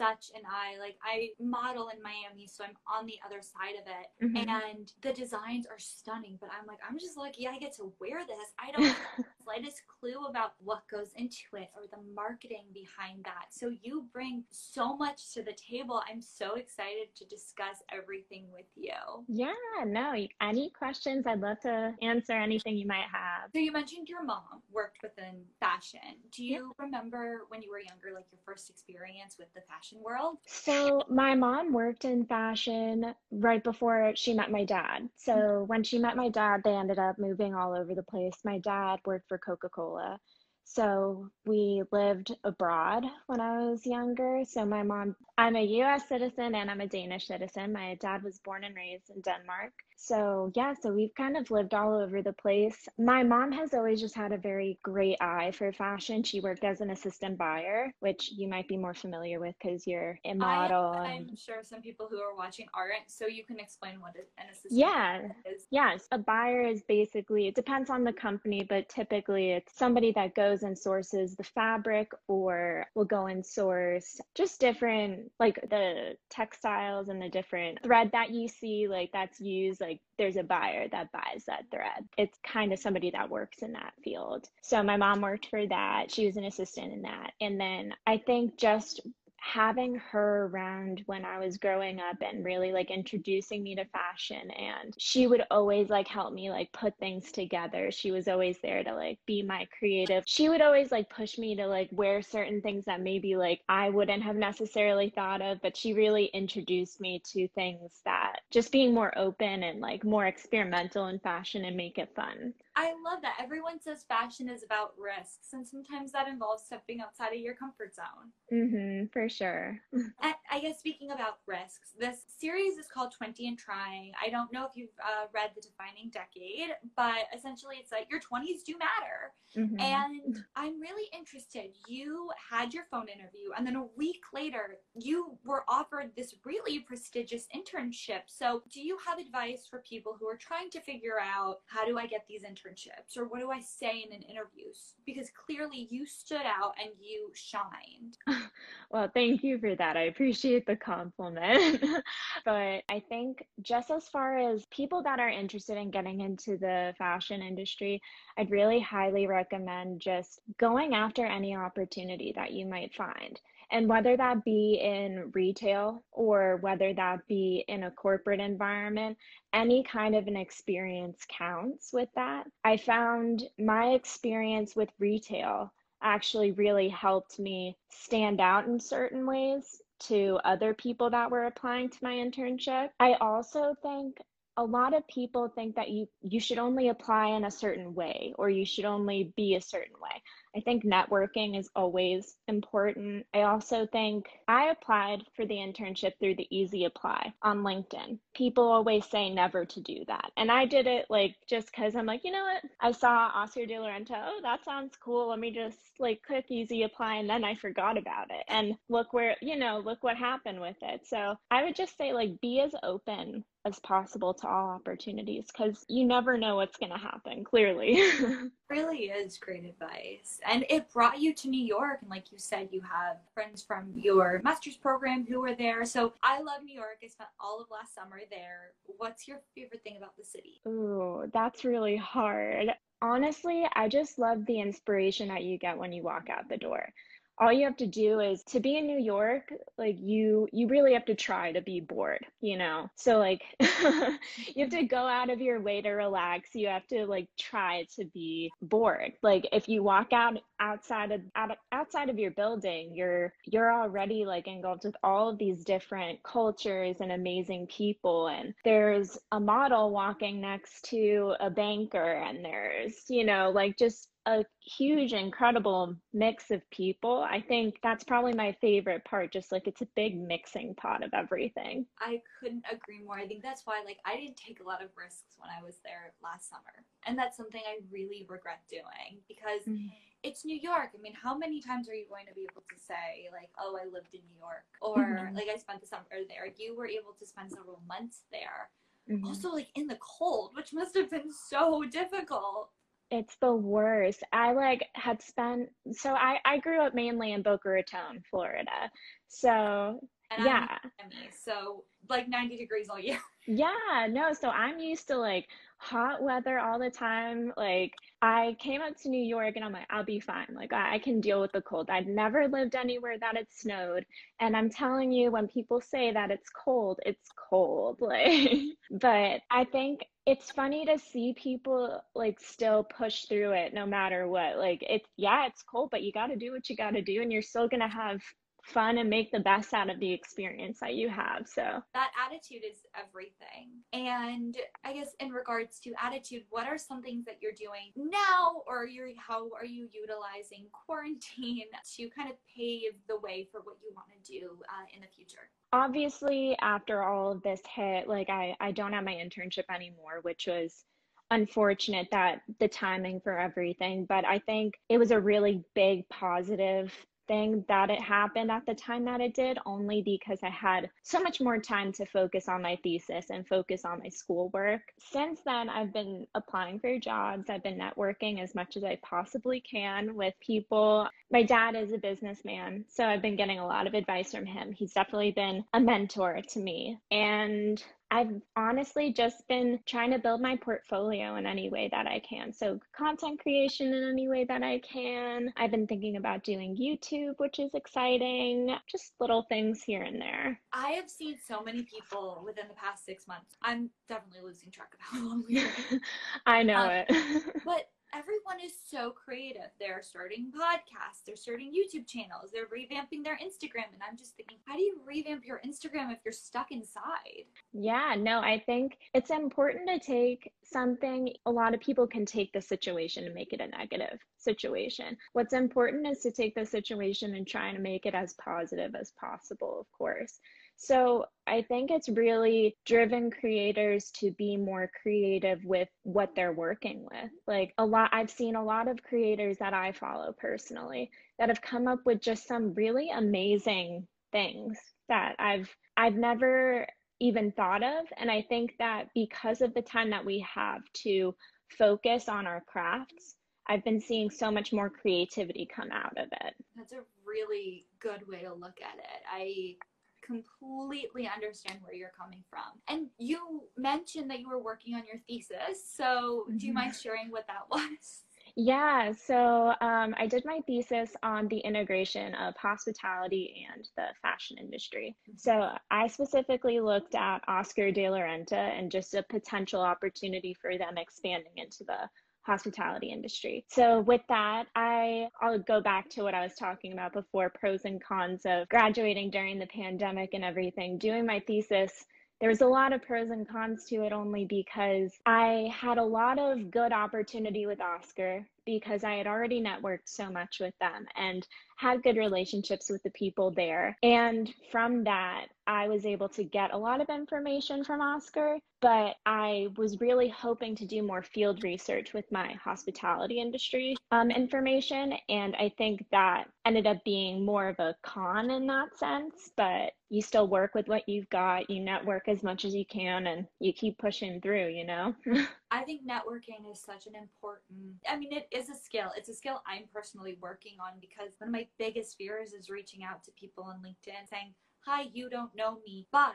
such 0.02 0.32
an 0.36 0.42
eye. 0.46 0.80
Like 0.80 0.98
I 1.04 1.30
model 1.40 1.90
in 1.90 2.02
Miami, 2.02 2.48
so 2.48 2.64
I'm 2.64 2.76
on 2.92 3.06
the 3.06 3.20
other 3.26 3.42
side 3.42 3.78
of 3.80 3.86
it. 3.88 4.08
Mm-hmm. 4.26 4.50
And 4.50 4.92
the 5.02 5.14
designs 5.14 5.66
are 5.68 5.80
stunning, 5.80 6.38
but 6.40 6.50
I'm 6.50 6.68
like, 6.68 6.80
I'm 6.88 7.00
just 7.00 7.18
lucky 7.18 7.48
I 7.48 7.58
get 7.58 7.76
to 7.78 7.94
wear 8.00 8.26
this. 8.26 8.50
I 8.60 8.72
don't 8.72 8.86
have 8.86 8.98
the 9.18 9.24
slightest 9.44 9.82
clue 9.88 10.26
about 10.30 10.54
what 10.64 10.84
goes 10.92 11.12
into 11.16 11.54
it 11.54 11.70
or 11.76 11.84
the 11.90 12.02
marketing 12.14 12.66
behind 12.74 13.24
that. 13.26 13.52
So 13.52 13.72
you 13.82 14.06
bring 14.12 14.44
so 14.50 14.98
much 14.98 15.34
to 15.34 15.44
the 15.44 15.54
table. 15.54 16.02
I'm 16.10 16.22
so 16.22 16.56
excited 16.56 17.16
to 17.16 17.26
discuss 17.26 17.78
everything 17.92 18.46
with 18.52 18.66
you. 18.76 18.92
Yeah, 19.28 19.54
no, 19.86 20.14
any 20.42 20.72
questions? 20.72 21.26
I'd 21.28 21.42
love 21.42 21.60
to 21.62 21.94
answer 22.02 22.34
anything 22.34 22.78
you 22.78 22.88
might 22.88 23.10
have. 23.12 23.52
So 23.54 23.60
you 23.60 23.72
mentioned 23.72 24.10
your 24.10 24.24
mom 24.24 24.62
worked 24.72 25.00
within 25.04 25.44
fashion. 25.60 26.18
Do 26.32 26.44
you 26.44 26.74
yeah. 26.78 26.86
remember 26.86 27.42
when 27.50 27.62
you 27.62 27.70
were 27.70 27.80
younger, 27.80 28.16
like 28.16 28.26
your 28.32 28.40
first 28.46 28.70
experience 28.70 29.36
with 29.38 29.54
the 29.54 29.62
the 29.62 29.74
fashion 29.92 30.04
world? 30.04 30.38
So, 30.48 31.04
my 31.10 31.36
mom 31.36 31.74
worked 31.74 32.06
in 32.06 32.26
fashion 32.26 33.14
right 33.32 33.64
before 33.64 34.14
she 34.16 34.34
met 34.34 34.52
my 34.52 34.66
dad. 34.66 35.10
So, 35.18 35.34
mm-hmm. 35.34 35.68
when 35.68 35.84
she 35.84 36.00
met 36.00 36.18
my 36.18 36.30
dad, 36.30 36.62
they 36.64 36.74
ended 36.74 37.00
up 37.00 37.20
moving 37.20 37.56
all 37.56 37.74
over 37.74 37.96
the 37.96 38.04
place. 38.04 38.36
My 38.44 38.60
dad 38.60 39.00
worked 39.06 39.28
for 39.28 39.38
Coca 39.38 39.70
Cola. 39.70 40.20
So 40.64 41.28
we 41.46 41.84
lived 41.92 42.34
abroad 42.46 43.04
when 43.28 43.42
I 43.42 43.70
was 43.70 43.86
younger. 43.86 44.44
So 44.48 44.64
my 44.64 44.84
mom, 44.84 45.18
I'm 45.38 45.58
a 45.58 45.66
US 45.82 46.08
citizen 46.08 46.56
and 46.56 46.72
I'm 46.72 46.80
a 46.80 46.88
Danish 46.88 47.28
citizen. 47.28 47.74
My 47.74 47.96
dad 47.96 48.24
was 48.24 48.40
born 48.40 48.64
and 48.64 48.76
raised 48.76 49.10
in 49.10 49.20
Denmark. 49.22 49.74
So, 50.04 50.52
yeah, 50.56 50.74
so 50.74 50.92
we've 50.92 51.14
kind 51.14 51.38
of 51.38 51.52
lived 51.52 51.76
all 51.76 51.94
over 51.94 52.24
the 52.24 52.34
place. 52.34 52.88
My 52.98 53.22
mom 53.22 53.52
has 53.52 53.76
always 53.76 54.02
just 54.02 54.16
had 54.16 54.32
a 54.32 54.38
very 54.38 54.80
great 54.82 55.18
eye 55.22 55.52
for 55.52 55.72
fashion. 55.72 56.24
She 56.24 56.42
worked 56.42 56.64
as 56.64 56.82
an 56.82 56.90
assistant 56.90 57.38
buyer, 57.38 57.94
which 58.00 58.32
you 58.36 58.48
might 58.48 58.68
be 58.68 58.78
more 58.78 58.96
familiar 58.96 59.40
with 59.40 59.54
because 59.62 59.86
you're 59.86 60.18
a 60.26 60.34
model. 60.34 60.96
I, 60.98 61.14
am 61.14 61.36
sure 61.36 61.58
some 61.62 61.84
people 61.84 62.08
who 62.10 62.18
are 62.18 62.36
watching 62.36 62.66
aren't, 62.74 63.12
so 63.12 63.28
you 63.28 63.44
can 63.44 63.60
explain 63.60 64.02
what 64.02 64.16
an 64.16 64.46
assistant 64.50 64.72
yeah. 64.72 65.22
is. 65.46 65.68
Yes, 65.70 66.08
a 66.12 66.18
buyer 66.18 66.64
is 66.64 66.82
basically, 66.82 67.48
it 67.48 67.54
depends 67.54 67.92
on 67.92 68.04
the 68.04 68.14
company, 68.14 68.66
but 68.68 68.90
typically 68.90 69.52
it's 69.52 69.78
somebody 69.78 70.12
that 70.14 70.34
goes 70.34 70.64
and 70.64 70.76
sources 70.76 71.36
the 71.36 71.44
fabric 71.44 72.12
or 72.28 72.88
will 72.96 73.06
go 73.06 73.28
and 73.28 73.46
source 73.46 74.20
just 74.34 74.60
different, 74.60 75.32
like 75.40 75.62
the 75.70 76.18
textiles 76.32 77.10
and 77.10 77.22
the 77.22 77.30
different 77.30 77.84
thread 77.84 78.10
that 78.14 78.32
you 78.32 78.48
see, 78.48 78.88
like 78.88 79.12
that's 79.14 79.40
used, 79.40 79.80
like 79.80 79.91
like 79.92 80.02
there's 80.18 80.38
a 80.38 80.44
buyer 80.44 80.88
that 80.90 81.12
buys 81.12 81.44
that 81.48 81.66
thread. 81.72 82.08
It's 82.18 82.38
kind 82.46 82.72
of 82.72 82.80
somebody 82.80 83.12
that 83.12 83.30
works 83.30 83.62
in 83.62 83.74
that 83.74 83.94
field. 84.04 84.48
So 84.62 84.82
my 84.84 84.98
mom 84.98 85.22
worked 85.22 85.48
for 85.48 85.66
that. 85.68 86.12
She 86.12 86.26
was 86.26 86.38
an 86.38 86.46
assistant 86.46 86.94
in 86.94 87.02
that. 87.04 87.32
And 87.42 87.60
then 87.60 87.94
I 88.08 88.18
think 88.18 88.58
just 88.58 89.02
having 89.42 89.96
her 89.96 90.46
around 90.46 91.02
when 91.08 91.26
I 91.26 91.40
was 91.40 91.58
growing 91.58 92.00
up 92.00 92.18
and 92.22 92.46
really 92.46 92.72
like 92.72 92.92
introducing 92.92 93.64
me 93.64 93.74
to 93.76 93.86
fashion 93.86 94.52
and 94.52 94.94
she 95.00 95.26
would 95.26 95.44
always 95.50 95.90
like 95.90 96.08
help 96.08 96.32
me 96.32 96.52
like 96.52 96.72
put 96.74 96.96
things 97.00 97.32
together. 97.32 97.90
She 97.90 98.12
was 98.12 98.28
always 98.28 98.58
there 98.62 98.84
to 98.84 98.94
like 98.94 99.18
be 99.26 99.42
my 99.42 99.68
creative. 99.78 100.24
She 100.28 100.48
would 100.48 100.62
always 100.62 100.92
like 100.92 101.10
push 101.10 101.40
me 101.40 101.56
to 101.56 101.66
like 101.66 101.90
wear 101.92 102.22
certain 102.22 102.62
things 102.62 102.86
that 102.86 103.02
maybe 103.02 103.36
like 103.36 103.62
I 103.68 103.90
wouldn't 103.90 104.22
have 104.22 104.36
necessarily 104.36 105.10
thought 105.10 105.42
of, 105.42 105.60
but 105.64 105.76
she 105.76 105.94
really 105.94 106.26
introduced 106.26 107.02
me 107.02 107.24
to 107.34 107.48
things 107.50 108.00
that 108.06 108.21
just 108.52 108.72
being 108.72 108.94
more 108.94 109.18
open 109.18 109.64
and 109.64 109.80
like 109.80 110.04
more 110.04 110.26
experimental 110.28 111.08
in 111.08 111.20
fashion 111.20 111.66
and 111.66 111.76
make 111.76 111.98
it 111.98 112.14
fun. 112.16 112.54
I 112.76 112.94
love 113.04 113.22
that. 113.22 113.36
Everyone 113.42 113.82
says 113.82 114.06
fashion 114.08 114.48
is 114.48 114.64
about 114.64 114.94
risks, 114.98 115.50
and 115.54 115.68
sometimes 115.68 116.12
that 116.14 116.28
involves 116.28 116.64
stepping 116.64 117.02
outside 117.02 117.34
of 117.34 117.40
your 117.40 117.54
comfort 117.54 117.94
zone. 117.94 118.32
Mm-hmm, 118.52 119.08
for 119.12 119.28
sure. 119.28 119.80
I 120.22 120.60
guess 120.60 120.80
speaking 120.80 121.12
about 121.12 121.40
risks, 121.48 121.92
this 122.00 122.18
series 122.40 122.78
is 122.78 122.88
called 122.94 123.14
20 123.18 123.48
and 123.48 123.58
Trying. 123.58 124.14
I 124.24 124.30
don't 124.30 124.52
know 124.54 124.66
if 124.66 124.72
you've 124.76 124.90
uh, 125.04 125.28
read 125.34 125.52
The 125.56 125.62
Defining 125.62 126.12
Decade, 126.12 126.76
but 126.96 127.28
essentially 127.36 127.76
it's 127.80 127.92
like 127.92 128.08
your 128.10 128.20
20s 128.20 128.64
do 128.66 128.76
matter. 128.78 129.34
Mm-hmm. 129.58 129.80
And 129.82 130.44
I'm 130.56 130.80
really 130.80 131.10
interested. 131.18 131.72
You 131.88 132.30
had 132.50 132.74
your 132.74 132.86
phone 132.90 133.08
interview, 133.10 133.52
and 133.58 133.68
then 133.68 133.76
a 133.76 133.86
week 133.98 134.22
later, 134.34 134.78
you 134.96 135.38
were 135.46 135.66
offered 135.68 136.12
this 136.16 136.36
really 136.46 136.80
prestigious 136.80 137.48
internship. 137.54 138.22
So, 138.28 138.64
do 138.72 138.80
you 138.80 138.98
have 139.06 139.20
advice 139.20 139.68
for 139.70 139.80
people 139.80 140.16
who 140.18 140.28
are 140.28 140.38
trying 140.38 140.70
to 140.70 140.80
figure 140.80 141.20
out 141.22 141.60
how 141.66 141.86
do 141.86 141.98
I 141.98 142.08
get 142.08 142.26
these 142.30 142.44
internships? 142.44 142.61
Internships 142.62 143.18
or 143.18 143.26
what 143.26 143.40
do 143.40 143.52
I 143.52 143.60
say 143.60 144.04
in 144.06 144.14
an 144.14 144.22
interview? 144.22 144.66
Because 145.06 145.30
clearly 145.46 145.88
you 145.90 146.06
stood 146.06 146.46
out 146.46 146.74
and 146.82 146.92
you 147.00 147.32
shined. 147.34 148.18
Well, 148.92 149.10
thank 149.14 149.42
you 149.42 149.58
for 149.58 149.74
that. 149.74 149.96
I 149.96 150.04
appreciate 150.04 150.66
the 150.66 150.76
compliment. 150.76 151.82
but 152.46 152.84
I 152.90 153.02
think 153.08 153.46
just 153.62 153.90
as 153.90 154.10
far 154.10 154.38
as 154.38 154.66
people 154.66 155.02
that 155.04 155.18
are 155.18 155.30
interested 155.30 155.78
in 155.78 155.92
getting 155.92 156.20
into 156.20 156.58
the 156.58 156.94
fashion 156.98 157.42
industry, 157.42 158.02
I'd 158.38 158.52
really 158.52 158.82
highly 158.82 159.28
recommend 159.28 160.02
just 160.02 160.42
going 160.60 160.94
after 160.94 161.26
any 161.26 161.56
opportunity 161.56 162.34
that 162.36 162.52
you 162.52 162.66
might 162.66 162.94
find. 162.94 163.40
And 163.72 163.88
whether 163.88 164.18
that 164.18 164.44
be 164.44 164.80
in 164.82 165.32
retail 165.34 166.04
or 166.12 166.58
whether 166.58 166.94
that 166.94 167.26
be 167.28 167.64
in 167.68 167.84
a 167.84 167.92
corporate 167.92 168.42
environment, 168.42 169.18
any 169.54 169.84
kind 169.84 170.14
of 170.16 170.28
an 170.28 170.36
experience 170.36 171.26
counts 171.30 171.94
with 171.94 172.10
that. 172.16 172.48
I 172.66 172.76
found 172.78 173.44
my 173.58 173.92
experience 173.92 174.76
with 174.76 174.90
retail 175.00 175.72
actually 176.02 176.52
really 176.52 176.90
helped 176.90 177.40
me 177.40 177.78
stand 177.90 178.42
out 178.42 178.66
in 178.66 178.80
certain 178.80 179.26
ways 179.26 179.82
to 180.00 180.40
other 180.44 180.74
people 180.74 181.10
that 181.12 181.30
were 181.30 181.46
applying 181.46 181.90
to 181.90 181.98
my 182.02 182.16
internship. 182.16 182.90
I 183.00 183.14
also 183.22 183.76
think 183.84 184.20
a 184.58 184.64
lot 184.64 184.94
of 184.94 185.08
people 185.08 185.50
think 185.50 185.76
that 185.76 185.90
you 185.90 186.08
you 186.22 186.40
should 186.40 186.58
only 186.58 186.90
apply 186.90 187.28
in 187.28 187.46
a 187.46 187.52
certain 187.52 187.96
way 187.96 188.34
or 188.38 188.50
you 188.50 188.66
should 188.66 188.86
only 188.86 189.32
be 189.36 189.56
a 189.56 189.62
certain 189.62 189.96
way. 190.02 190.22
I 190.56 190.60
think 190.60 190.84
networking 190.84 191.58
is 191.58 191.70
always 191.76 192.36
important. 192.48 193.26
I 193.34 193.44
also 193.44 193.88
think 193.88 194.28
I 194.48 194.66
applied 194.70 195.24
for 195.36 195.46
the 195.46 195.56
internship 195.56 196.14
through 196.20 196.36
the 196.36 196.48
Easy 196.56 196.84
Apply 196.84 197.34
on 197.42 197.64
LinkedIn. 197.64 198.20
People 198.36 198.66
always 198.66 199.06
say 199.06 199.30
never 199.30 199.64
to 199.64 199.80
do 199.80 200.04
that. 200.08 200.32
And 200.36 200.52
I 200.52 200.66
did 200.66 200.88
it 200.88 201.06
like 201.10 201.36
just 201.48 201.68
because 201.68 201.96
I'm 201.96 202.06
like, 202.06 202.26
you 202.26 202.32
know 202.32 202.44
what? 202.44 202.64
I 202.82 202.92
saw 202.92 203.32
Oscar 203.34 203.66
de 203.66 203.80
la 203.80 203.88
Renta. 203.88 204.22
Oh, 204.28 204.40
that 204.44 204.66
sounds 204.66 204.98
cool. 205.02 205.30
Let 205.30 205.40
me 205.40 205.52
just 205.52 205.78
like 206.00 206.22
click 206.24 206.46
Easy 206.50 206.84
Apply. 206.84 207.16
And 207.16 207.30
then 207.30 207.46
I 207.46 207.56
forgot 207.56 207.98
about 207.98 208.30
it. 208.30 208.44
And 208.50 208.76
look 208.90 209.14
where, 209.14 209.38
you 209.42 209.58
know, 209.58 209.82
look 209.84 210.04
what 210.04 210.18
happened 210.18 210.60
with 210.60 210.78
it. 210.82 211.08
So 211.08 211.36
I 211.50 211.64
would 211.64 211.76
just 211.76 211.98
say, 211.98 212.12
like, 212.12 212.42
be 212.42 212.60
as 212.60 212.76
open 212.84 213.46
as 213.66 213.80
possible 213.80 214.34
to 214.34 214.48
all 214.48 214.70
opportunities 214.70 215.46
because 215.48 215.86
you 215.88 216.06
never 216.06 216.38
know 216.38 216.56
what's 216.56 216.78
going 216.78 216.92
to 216.92 216.98
happen, 216.98 217.44
clearly. 217.44 218.02
really 218.70 219.10
is 219.10 219.38
great 219.38 219.66
advice 219.66 220.40
and 220.50 220.66
it 220.70 220.92
brought 220.92 221.20
you 221.20 221.34
to 221.34 221.50
New 221.50 221.64
York. 221.64 222.00
And 222.02 222.10
like 222.10 222.32
you 222.32 222.38
said, 222.40 222.70
you 222.72 222.82
have 222.82 223.18
friends 223.34 223.62
from 223.62 223.92
your 223.96 224.42
master's 224.44 224.78
program 224.78 225.26
who 225.28 225.42
were 225.42 225.56
there. 225.56 225.86
So 225.86 226.14
I 226.24 226.42
love 226.42 226.64
New 226.64 226.74
York. 226.76 226.98
I 227.04 227.08
spent 227.08 227.30
all 227.40 227.62
of 227.62 227.68
last 227.70 227.94
summer 227.94 228.22
there. 228.30 228.72
What's 228.98 229.28
your 229.28 229.42
favorite 229.56 229.84
thing 229.84 229.98
about 229.98 230.16
the 230.18 230.24
city? 230.24 230.62
Ooh, 230.68 231.30
that's 231.34 231.66
really 231.66 231.98
hard. 231.98 232.70
Honestly, 233.02 233.66
I 233.74 233.88
just 233.88 234.20
love 234.20 234.46
the 234.46 234.60
inspiration 234.60 235.28
that 235.30 235.44
you 235.44 235.58
get 235.58 235.78
when 235.78 235.92
you 235.92 236.04
walk 236.04 236.30
out 236.30 236.50
the 236.50 236.58
door 236.58 236.94
all 237.38 237.52
you 237.52 237.66
have 237.66 237.78
to 237.78 237.88
do 237.88 238.20
is 238.20 238.44
to 238.44 238.60
be 238.60 238.78
in 238.78 238.86
New 238.86 239.00
York, 239.00 239.52
like 239.78 239.98
you 240.00 240.48
you 240.52 240.68
really 240.68 240.94
have 240.94 241.06
to 241.06 241.16
try 241.16 241.52
to 241.52 241.62
be 241.62 241.80
bored, 241.80 242.26
you 242.42 242.58
know. 242.58 242.90
So 242.96 243.18
like 243.18 243.42
you 243.60 244.60
have 244.60 244.70
to 244.70 244.84
go 244.84 245.08
out 245.08 245.30
of 245.30 245.42
your 245.42 245.60
way 245.60 245.82
to 245.82 245.90
relax. 245.90 246.50
You 246.54 246.68
have 246.68 246.86
to 246.88 247.06
like 247.06 247.28
try 247.40 247.88
to 247.96 248.06
be 248.06 248.52
bored. 248.62 249.14
Like 249.24 249.48
if 249.52 249.68
you 249.68 249.84
walk 249.84 250.14
out 250.14 250.38
outside 250.60 251.12
of 251.12 251.22
out, 251.36 251.58
outside 251.72 252.10
of 252.10 252.20
your 252.20 252.32
building, 252.32 252.96
you're 252.96 253.34
you're 253.46 253.74
already 253.74 254.26
like 254.26 254.48
engulfed 254.48 254.86
with 254.86 254.96
all 255.04 255.30
of 255.30 255.38
these 255.38 255.64
different 255.64 256.22
cultures 256.24 256.98
and 257.00 257.12
amazing 257.12 257.68
people 257.68 258.28
and 258.28 258.54
there's 258.64 259.18
a 259.32 259.40
model 259.40 259.92
walking 259.92 260.42
next 260.42 260.84
to 260.86 261.34
a 261.40 261.50
banker 261.50 262.24
and 262.24 262.44
there's, 262.44 262.94
you 263.10 263.26
know, 263.26 263.52
like 263.54 263.78
just 263.78 264.08
a 264.26 264.46
huge, 264.62 265.14
incredible 265.14 265.96
mix 266.14 266.52
of 266.52 266.62
people. 266.70 267.26
I 267.28 267.42
think 267.42 267.80
that's 267.82 268.04
probably 268.04 268.34
my 268.34 268.56
favorite 268.62 269.04
part. 269.04 269.32
Just 269.32 269.52
like 269.52 269.68
it's 269.68 269.82
a 269.82 269.88
big 269.96 270.18
mixing 270.20 270.76
pot 270.76 271.04
of 271.04 271.14
everything. 271.14 271.86
I 272.00 272.22
couldn't 272.40 272.64
agree 272.72 273.02
more. 273.04 273.18
I 273.18 273.28
think 273.28 273.42
that's 273.42 273.66
why, 273.66 273.82
like, 273.84 273.98
I 274.06 274.16
didn't 274.16 274.38
take 274.38 274.60
a 274.60 274.64
lot 274.64 274.84
of 274.84 274.90
risks 274.96 275.38
when 275.38 275.50
I 275.50 275.64
was 275.66 275.78
there 275.84 276.14
last 276.24 276.50
summer. 276.50 276.86
And 277.08 277.18
that's 277.18 277.36
something 277.36 277.62
I 277.66 277.80
really 277.92 278.26
regret 278.30 278.62
doing 278.70 279.22
because 279.28 279.62
mm-hmm. 279.68 279.88
it's 280.22 280.46
New 280.46 280.58
York. 280.58 280.92
I 280.98 281.02
mean, 281.02 281.14
how 281.14 281.36
many 281.36 281.60
times 281.60 281.90
are 281.90 281.96
you 281.96 282.06
going 282.08 282.28
to 282.28 282.36
be 282.36 282.48
able 282.52 282.62
to 282.62 282.80
say, 282.80 283.28
like, 283.32 283.50
oh, 283.60 283.80
I 283.82 283.86
lived 283.86 284.14
in 284.14 284.22
New 284.28 284.38
York? 284.38 284.66
Or, 284.82 284.98
mm-hmm. 284.98 285.36
like, 285.36 285.48
I 285.52 285.58
spent 285.58 285.82
the 285.82 285.88
summer 285.88 286.06
there. 286.30 286.48
You 286.58 286.76
were 286.76 286.88
able 286.88 287.16
to 287.18 287.26
spend 287.26 287.52
several 287.52 287.82
months 287.88 288.22
there. 288.32 288.70
Mm-hmm. 289.10 289.26
Also, 289.26 289.50
like 289.52 289.70
in 289.74 289.88
the 289.88 289.98
cold, 290.00 290.52
which 290.54 290.74
must 290.74 290.96
have 290.96 291.10
been 291.10 291.32
so 291.50 291.84
difficult. 291.92 292.70
It's 293.12 293.36
the 293.42 293.54
worst. 293.54 294.24
I 294.32 294.54
like 294.54 294.88
had 294.94 295.22
spent 295.22 295.70
so 295.92 296.14
I 296.14 296.40
I 296.46 296.58
grew 296.60 296.82
up 296.82 296.96
mainly 296.96 297.34
in 297.34 297.42
Boca 297.42 297.70
Raton, 297.70 298.24
Florida. 298.30 298.90
So 299.28 300.00
and 300.32 300.46
yeah. 300.46 300.78
Miami, 300.98 301.30
so 301.44 301.84
like 302.10 302.28
90 302.28 302.58
degrees 302.58 302.88
all 302.90 303.00
year. 303.00 303.20
Yeah, 303.48 304.08
no, 304.10 304.34
so 304.34 304.50
I'm 304.50 304.80
used 304.80 305.08
to 305.08 305.18
like 305.18 305.48
hot 305.78 306.22
weather 306.22 306.60
all 306.60 306.80
the 306.80 306.92
time. 306.92 307.52
Like 307.58 307.92
I 308.24 308.56
came 308.60 308.82
up 308.82 308.96
to 308.98 309.10
New 309.10 309.24
York 309.24 309.56
and 309.56 309.66
I'm 309.66 309.72
like, 309.74 309.88
I'll 309.90 310.04
be 310.06 310.20
fine. 310.20 310.48
Like 310.54 310.74
I, 310.74 310.96
I 310.96 311.00
can 311.00 311.22
deal 311.22 311.42
with 311.42 311.52
the 311.54 311.62
cold. 311.62 311.90
I'd 311.90 312.08
never 312.08 312.48
lived 312.48 312.76
anywhere 312.76 313.18
that 313.20 313.36
it 313.36 313.48
snowed. 313.52 314.06
And 314.40 314.56
I'm 314.56 314.70
telling 314.70 315.12
you, 315.12 315.32
when 315.32 315.48
people 315.48 315.82
say 315.82 316.12
that 316.14 316.30
it's 316.30 316.50
cold, 316.50 317.00
it's 317.06 317.30
cold. 317.50 318.00
Like 318.02 318.62
but 318.92 319.42
I 319.50 319.64
think 319.72 320.06
it's 320.26 320.52
funny 320.52 320.86
to 320.86 321.00
see 321.00 321.34
people 321.34 322.02
like 322.14 322.40
still 322.40 322.84
push 322.84 323.26
through 323.26 323.54
it 323.54 323.74
no 323.74 323.86
matter 323.88 324.28
what. 324.28 324.58
Like 324.58 324.84
it's 324.88 325.10
yeah, 325.18 325.48
it's 325.48 325.64
cold, 325.64 325.90
but 325.92 326.04
you 326.04 326.12
gotta 326.12 326.36
do 326.36 326.52
what 326.52 326.70
you 326.70 326.76
gotta 326.76 327.02
do 327.02 327.22
and 327.22 327.32
you're 327.32 327.42
still 327.42 327.68
gonna 327.68 327.88
have 327.90 328.22
fun 328.62 328.98
and 328.98 329.10
make 329.10 329.32
the 329.32 329.40
best 329.40 329.74
out 329.74 329.90
of 329.90 330.00
the 330.00 330.12
experience 330.12 330.80
that 330.80 330.94
you 330.94 331.10
have. 331.10 331.48
So 331.48 331.82
that 331.94 332.12
attitude 332.26 332.64
is 332.70 332.78
everything. 332.96 333.70
And 333.94 334.56
I 334.84 334.94
guess 334.94 335.16
in 335.20 335.32
regards 335.32 335.80
to 335.82 335.94
attitude, 336.02 336.44
what 336.50 336.68
are 336.68 336.78
some 336.78 337.02
things 337.02 337.26
that 337.26 337.38
you're 337.42 337.52
doing 337.54 337.92
now 337.96 338.62
or 338.68 338.86
you're 338.86 339.10
how 339.18 339.50
are 339.58 339.66
you 339.66 339.88
utilizing 339.92 340.68
quarantine 340.72 341.66
to 341.98 342.10
kind 342.10 342.30
of 342.30 342.36
pave 342.56 342.92
the 343.08 343.20
way 343.20 343.48
for 343.52 343.62
what 343.62 343.76
you 343.84 343.92
want 343.96 344.08
to 344.24 344.32
do 344.32 344.60
uh, 344.70 344.86
in 344.94 345.02
the 345.02 345.08
future? 345.08 345.50
Obviously, 345.74 346.58
after 346.62 347.04
all 347.04 347.32
of 347.32 347.42
this 347.44 347.62
hit, 347.74 348.08
like 348.08 348.30
I, 348.30 348.56
I 348.60 348.72
don't 348.72 348.94
have 348.94 349.06
my 349.06 349.14
internship 349.14 349.74
anymore, 349.74 350.20
which 350.22 350.48
was 350.48 350.84
unfortunate 351.32 352.10
that 352.12 352.42
the 352.60 352.68
timing 352.68 353.22
for 353.22 353.40
everything, 353.40 354.06
but 354.06 354.26
I 354.26 354.40
think 354.40 354.74
it 354.90 354.98
was 354.98 355.12
a 355.12 355.20
really 355.20 355.64
big 355.74 356.08
positive 356.10 356.94
thing 357.28 357.64
that 357.68 357.90
it 357.90 358.02
happened 358.02 358.52
at 358.52 358.66
the 358.66 358.74
time 358.74 359.06
that 359.06 359.22
it 359.22 359.34
did, 359.34 359.58
only 359.66 360.02
because 360.02 360.40
I 360.44 360.50
had 360.50 360.90
so 361.04 361.22
much 361.22 361.42
more 361.42 361.60
time 361.60 361.92
to 361.94 362.06
focus 362.06 362.48
on 362.48 362.62
my 362.62 362.78
thesis 362.84 363.30
and 363.30 363.48
focus 363.48 363.86
on 363.86 364.00
my 364.00 364.10
schoolwork. 364.10 364.82
Since 365.00 365.42
then, 365.46 365.70
I've 365.70 365.94
been 365.94 366.28
applying 366.36 366.80
for 366.80 366.98
jobs. 367.00 367.50
I've 367.50 367.64
been 367.64 367.80
networking 367.80 368.42
as 368.42 368.56
much 368.56 368.78
as 368.78 368.84
I 368.84 369.00
possibly 369.04 369.62
can 369.62 370.16
with 370.16 370.34
people. 370.40 371.08
My 371.32 371.44
dad 371.44 371.76
is 371.76 371.92
a 371.92 371.98
businessman, 371.98 372.86
so 372.90 373.06
I've 373.06 373.22
been 373.22 373.38
getting 373.38 373.60
a 373.60 373.68
lot 373.68 373.88
of 373.88 373.94
advice 373.94 374.32
from 374.32 374.46
him. 374.46 374.74
He's 374.74 374.94
definitely 374.94 375.32
been 375.32 375.64
a 375.74 375.80
mentor 375.80 376.42
to 376.50 376.60
me. 376.60 377.00
And 377.10 377.84
I've 378.12 378.42
honestly 378.58 379.14
just 379.14 379.48
been 379.48 379.80
trying 379.86 380.12
to 380.12 380.20
build 380.20 380.42
my 380.42 380.58
portfolio 380.58 381.38
in 381.38 381.46
any 381.46 381.70
way 381.70 381.88
that 381.94 382.08
I 382.08 382.20
can. 382.20 382.52
So, 382.52 382.78
content 382.96 383.40
creation 383.40 383.94
in 383.94 384.04
any 384.04 384.28
way 384.28 384.44
that 384.44 384.62
I 384.62 384.80
can. 384.80 385.54
I've 385.56 385.72
been 385.72 385.88
thinking 385.88 386.18
about 386.18 386.44
doing 386.44 386.76
YouTube, 386.76 387.36
which 387.38 387.58
is 387.58 387.74
exciting. 387.74 388.76
Just 388.92 389.14
little 389.22 389.44
things 389.44 389.82
here 389.82 390.04
and 390.04 390.22
there. 390.22 390.60
I 390.74 390.90
have 390.92 391.10
seen 391.10 391.38
so 391.48 391.64
many 391.64 391.84
people 391.84 392.44
within 392.46 392.68
the 392.68 392.74
past 392.74 393.06
six 393.06 393.28
months. 393.30 393.56
I'm 393.62 393.90
definitely 394.10 394.42
losing 394.42 394.72
track 394.72 394.94
of 394.94 395.00
how 395.00 395.26
long 395.26 395.46
we 395.48 395.60
are. 395.60 396.00
I 396.46 396.64
know 396.64 396.84
um, 396.84 396.92
it. 396.92 397.46
but 397.66 397.90
everyone 398.14 398.60
is 398.64 398.74
so 398.90 399.12
creative. 399.12 399.70
They're 399.80 400.02
starting 400.02 400.52
podcasts, 400.52 401.24
they're 401.26 401.36
starting 401.36 401.72
YouTube 401.72 402.08
channels, 402.08 402.52
they're 402.54 402.66
revamping 402.66 403.24
their 403.24 403.38
Instagram. 403.38 403.92
And 403.94 404.02
I'm 404.08 404.18
just 404.18 404.36
thinking, 404.36 404.58
how 404.66 404.76
do 404.76 404.82
you 404.82 405.00
revamp 405.06 405.46
your 405.46 405.62
Instagram 405.66 406.12
if 406.12 406.20
you're 406.26 406.32
stuck 406.32 406.72
inside? 406.72 407.46
Yeah, 407.74 408.16
no, 408.18 408.40
I 408.40 408.62
think 408.66 408.98
it's 409.14 409.30
important 409.30 409.90
to 409.90 410.00
take 410.00 410.52
something. 410.64 411.34
A 411.46 411.52
lot 411.52 411.74
of 411.74 411.80
people 411.80 412.08
can 412.08 412.26
take 412.26 412.52
the 412.54 412.62
situation 412.62 413.26
and 413.26 413.34
make 413.34 413.54
it 413.54 413.62
a 413.62 413.68
negative 413.68 414.20
situation. 414.38 415.18
What's 415.34 415.54
important 415.54 416.08
is 416.08 416.20
to 416.20 416.32
take 416.32 416.56
the 416.56 416.66
situation 416.66 417.36
and 417.36 417.48
try 417.48 417.72
to 417.72 417.80
make 417.80 418.06
it 418.06 418.16
as 418.16 418.34
positive 418.34 418.96
as 419.00 419.14
possible, 419.20 419.80
of 419.80 419.92
course. 419.98 420.40
So 420.84 421.26
I 421.46 421.62
think 421.62 421.92
it's 421.92 422.10
really 422.10 422.76
driven 422.88 423.30
creators 423.30 424.10
to 424.20 424.32
be 424.32 424.58
more 424.58 424.90
creative 425.04 425.64
with 425.64 425.88
what 426.02 426.34
they're 426.36 426.54
working 426.54 427.04
with. 427.04 427.30
Like 427.46 427.76
a 427.78 427.86
lot, 427.86 428.10
I've 428.12 428.32
seen 428.32 428.56
a 428.56 428.64
lot 428.64 428.88
of 428.88 429.04
creators 429.04 429.60
that 429.60 429.76
I 429.76 429.92
follow 429.92 430.34
personally 430.36 431.12
that 431.38 431.50
have 431.50 431.62
come 431.62 431.88
up 431.88 432.00
with 432.04 432.20
just 432.20 432.48
some 432.48 432.74
really 432.74 433.12
amazing 433.12 434.08
things 434.32 434.80
that 435.08 435.36
I've 435.38 435.70
I've 435.98 436.16
never 436.16 436.88
even 437.20 437.52
thought 437.52 437.84
of. 437.84 438.08
And 438.18 438.32
I 438.32 438.42
think 438.42 438.74
that 438.80 439.10
because 439.14 439.62
of 439.62 439.76
the 439.76 439.84
time 439.84 440.10
that 440.10 440.26
we 440.26 440.44
have 440.52 440.82
to 441.04 441.36
focus 441.78 442.28
on 442.28 442.48
our 442.48 442.64
crafts, 442.66 443.36
I've 443.68 443.84
been 443.84 444.02
seeing 444.02 444.32
so 444.32 444.50
much 444.50 444.74
more 444.74 444.90
creativity 444.90 445.70
come 445.72 445.92
out 445.92 446.18
of 446.18 446.30
it. 446.32 446.56
That's 446.76 446.94
a 446.94 447.04
really 447.24 447.86
good 448.00 448.28
way 448.28 448.42
to 448.42 448.54
look 448.56 448.80
at 448.82 448.98
it. 448.98 449.22
I 449.32 449.76
completely 450.22 451.30
understand 451.34 451.80
where 451.82 451.94
you're 451.94 452.14
coming 452.18 452.44
from. 452.50 452.80
And 452.88 453.08
you 453.18 453.64
mentioned 453.78 454.30
that 454.32 454.40
you 454.40 454.50
were 454.50 454.62
working 454.62 454.96
on 454.96 455.04
your 455.06 455.22
thesis. 455.28 455.84
So, 455.96 456.46
do 456.58 456.66
you 456.66 456.74
mind 456.74 456.92
mm-hmm. 456.92 457.02
sharing 457.02 457.32
what 457.32 457.46
that 457.48 457.64
was? 457.70 458.24
Yeah, 458.56 459.14
so 459.14 459.74
um, 459.82 460.14
I 460.18 460.28
did 460.28 460.44
my 460.46 460.60
thesis 460.68 461.16
on 461.24 461.48
the 461.48 461.60
integration 461.60 462.36
of 462.36 462.56
hospitality 462.58 463.66
and 463.74 463.88
the 463.96 464.08
fashion 464.22 464.58
industry. 464.58 465.16
Mm-hmm. 465.30 465.38
So 465.38 465.70
I 465.90 466.08
specifically 466.08 466.80
looked 466.80 467.16
at 467.16 467.40
Oscar 467.48 467.92
de 467.92 468.10
la 468.10 468.20
Renta 468.20 468.78
and 468.78 468.92
just 468.92 469.14
a 469.14 469.24
potential 469.24 469.82
opportunity 469.82 470.54
for 470.54 470.78
them 470.78 470.98
expanding 470.98 471.54
into 471.56 471.84
the 471.86 472.10
hospitality 472.44 473.12
industry. 473.12 473.66
So 473.70 474.02
with 474.02 474.22
that, 474.30 474.66
I 474.76 475.28
I'll 475.42 475.60
go 475.60 475.82
back 475.82 476.10
to 476.12 476.24
what 476.24 476.34
I 476.34 476.42
was 476.42 476.56
talking 476.56 476.94
about 476.94 477.14
before 477.14 477.50
pros 477.50 477.86
and 477.86 478.04
cons 478.04 478.42
of 478.46 478.68
graduating 478.70 479.30
during 479.30 479.60
the 479.60 479.68
pandemic 479.68 480.34
and 480.34 480.44
everything. 480.44 480.98
Doing 480.98 481.26
my 481.26 481.40
thesis 481.46 482.06
there 482.42 482.50
was 482.50 482.62
a 482.62 482.68
lot 482.68 482.92
of 482.92 483.04
pros 483.04 483.30
and 483.30 483.48
cons 483.48 483.86
to 483.86 484.04
it 484.04 484.12
only 484.12 484.46
because 484.46 485.14
I 485.28 485.72
had 485.72 486.00
a 486.00 486.04
lot 486.04 486.40
of 486.40 486.72
good 486.72 486.92
opportunity 486.92 487.68
with 487.68 487.80
Oscar 487.80 488.44
because 488.66 489.04
I 489.04 489.14
had 489.14 489.28
already 489.28 489.62
networked 489.62 490.06
so 490.06 490.28
much 490.32 490.60
with 490.60 490.74
them 490.80 491.06
and 491.16 491.48
had 491.82 492.04
good 492.04 492.16
relationships 492.16 492.92
with 492.92 493.02
the 493.02 493.10
people 493.10 493.50
there. 493.50 493.98
And 494.04 494.54
from 494.72 495.04
that, 495.06 495.48
I 495.66 495.88
was 495.88 496.06
able 496.06 496.30
to 496.30 496.44
get 496.44 496.74
a 496.74 496.78
lot 496.78 497.02
of 497.02 497.10
information 497.10 497.84
from 497.84 498.02
Oscar, 498.02 498.60
but 498.82 499.16
I 499.26 499.68
was 499.78 500.00
really 500.00 500.30
hoping 500.30 500.76
to 500.76 500.86
do 500.86 501.02
more 501.02 501.24
field 501.24 501.64
research 501.64 502.14
with 502.14 502.32
my 502.32 502.54
hospitality 502.54 503.40
industry 503.40 503.96
um, 504.12 504.32
information. 504.32 505.14
And 505.30 505.56
I 505.56 505.72
think 505.78 506.06
that 506.12 506.50
ended 506.66 506.88
up 506.88 506.98
being 507.06 507.46
more 507.46 507.70
of 507.70 507.80
a 507.80 507.96
con 508.04 508.52
in 508.52 508.68
that 508.68 508.98
sense, 508.98 509.52
but 509.56 509.94
you 510.10 510.22
still 510.22 510.48
work 510.48 510.76
with 510.76 510.88
what 510.88 511.08
you've 511.08 511.30
got, 511.30 511.70
you 511.70 511.80
network 511.80 512.28
as 512.28 512.44
much 512.44 512.66
as 512.66 512.76
you 512.76 512.86
can, 512.86 513.28
and 513.28 513.48
you 513.60 513.72
keep 513.72 513.98
pushing 513.98 514.42
through, 514.42 514.68
you 514.68 514.86
know? 514.86 515.16
I 515.72 515.84
think 515.84 516.02
networking 516.06 516.70
is 516.70 516.82
such 516.82 517.08
an 517.08 517.14
important, 517.16 517.96
I 518.10 518.18
mean, 518.18 518.34
it 518.34 518.48
is 518.52 518.68
a 518.68 518.76
skill. 518.76 519.12
It's 519.16 519.30
a 519.30 519.34
skill 519.34 519.62
I'm 519.66 519.84
personally 519.94 520.38
working 520.42 520.74
on 520.82 521.00
because 521.00 521.32
one 521.38 521.48
of 521.48 521.54
my 521.54 521.66
biggest 521.78 522.18
fears 522.18 522.54
is 522.54 522.70
reaching 522.70 523.04
out 523.04 523.24
to 523.24 523.32
people 523.32 523.64
on 523.64 523.82
LinkedIn 523.82 524.30
saying, 524.30 524.54
Hi, 524.86 525.06
you 525.14 525.30
don't 525.30 525.56
know 525.56 525.80
me, 525.86 526.08
but 526.12 526.34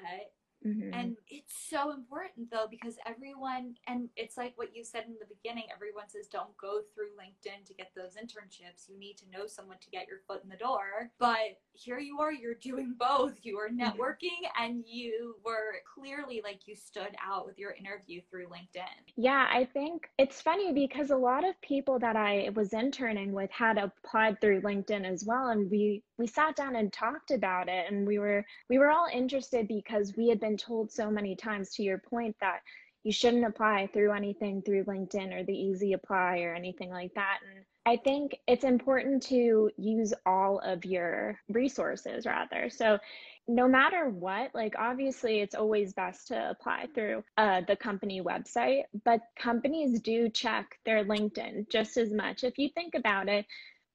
Mm-hmm. 0.65 0.95
And 0.95 1.17
it's 1.29 1.55
so 1.71 1.93
important 1.93 2.51
though 2.51 2.67
because 2.71 2.97
everyone, 3.07 3.75
and 3.87 4.09
it's 4.17 4.37
like 4.37 4.53
what 4.57 4.75
you 4.75 4.85
said 4.85 5.05
in 5.07 5.17
the 5.21 5.27
beginning 5.27 5.65
everyone 5.75 6.09
says 6.09 6.27
don't 6.27 6.57
go 6.57 6.81
through 6.95 7.11
LinkedIn 7.19 7.67
to 7.67 7.75
get 7.75 7.91
those 7.97 8.15
internships. 8.15 8.89
You 8.89 8.99
need 8.99 9.17
to 9.19 9.31
know 9.31 9.47
someone 9.47 9.79
to 9.81 9.91
get 9.91 10.09
your 10.09 10.19
foot 10.27 10.43
in 10.43 10.49
the 10.49 10.57
door. 10.57 11.11
But 11.19 11.59
here 11.73 11.99
you 11.99 12.21
are, 12.21 12.33
you're 12.33 12.55
doing 12.55 12.95
both. 12.99 13.35
You 13.43 13.59
are 13.59 13.69
mm-hmm. 13.69 13.83
networking 13.83 14.43
mm-hmm. 14.45 14.65
and 14.65 14.85
you 14.87 15.37
were 15.45 15.77
clearly 15.95 16.41
like 16.43 16.61
you 16.67 16.75
stood 16.75 17.15
out 17.25 17.47
with 17.47 17.59
your 17.59 17.73
interview 17.73 18.21
through 18.31 18.47
LinkedIn. 18.47 19.13
Yeah, 19.17 19.47
I 19.51 19.69
think 19.73 20.09
it's 20.19 20.41
funny 20.41 20.73
because 20.73 21.11
a 21.11 21.17
lot 21.17 21.45
of 21.49 21.61
people 21.61 21.99
that 21.99 22.17
I 22.17 22.51
was 22.55 22.73
interning 22.73 23.33
with 23.33 23.51
had 23.51 23.79
applied 23.79 24.41
through 24.41 24.63
LinkedIn 24.63 25.05
as 25.05 25.25
well. 25.25 25.49
And 25.49 25.71
we 25.71 26.03
we 26.19 26.27
sat 26.27 26.57
down 26.57 26.77
and 26.77 26.93
talked 26.93 27.31
about 27.31 27.69
it 27.69 27.91
and 27.91 28.07
we 28.07 28.19
were 28.19 28.45
we 28.69 28.79
were 28.79 28.91
all 28.91 29.07
interested 29.13 29.69
because 29.69 30.17
we 30.17 30.29
had 30.29 30.41
been 30.41 30.57
told 30.57 30.91
so 30.91 31.11
many 31.11 31.37
times 31.37 31.71
to 31.75 31.83
your 31.83 31.99
point 31.99 32.37
that 32.41 32.61
you 33.07 33.13
shouldn't 33.13 33.47
apply 33.47 33.89
through 33.93 34.13
anything 34.13 34.61
through 34.63 34.83
LinkedIn 34.83 35.33
or 35.33 35.45
the 35.45 35.57
easy 35.57 35.93
apply 35.93 36.41
or 36.41 36.53
anything 36.55 36.91
like 36.91 37.15
that. 37.15 37.39
And 37.49 37.65
I 37.87 37.97
think 37.97 38.37
it's 38.49 38.65
important 38.65 39.23
to 39.25 39.71
use 39.77 40.13
all 40.27 40.59
of 40.59 40.85
your 40.85 41.39
resources 41.49 42.27
rather. 42.27 42.69
So 42.69 42.99
no 43.47 43.69
matter 43.69 44.09
what, 44.09 44.53
like 44.57 44.75
obviously 44.77 45.39
it's 45.39 45.55
always 45.55 45.93
best 45.93 46.27
to 46.29 46.51
apply 46.51 46.87
through 46.97 47.23
uh, 47.39 47.61
the 47.69 47.77
company 47.77 48.21
website, 48.21 48.83
but 49.05 49.21
companies 49.39 50.01
do 50.01 50.29
check 50.29 50.77
their 50.85 51.05
LinkedIn 51.05 51.71
just 51.71 51.97
as 51.97 52.13
much. 52.13 52.43
If 52.43 52.59
you 52.59 52.71
think 52.71 52.97
about 52.97 53.29
it, 53.29 53.47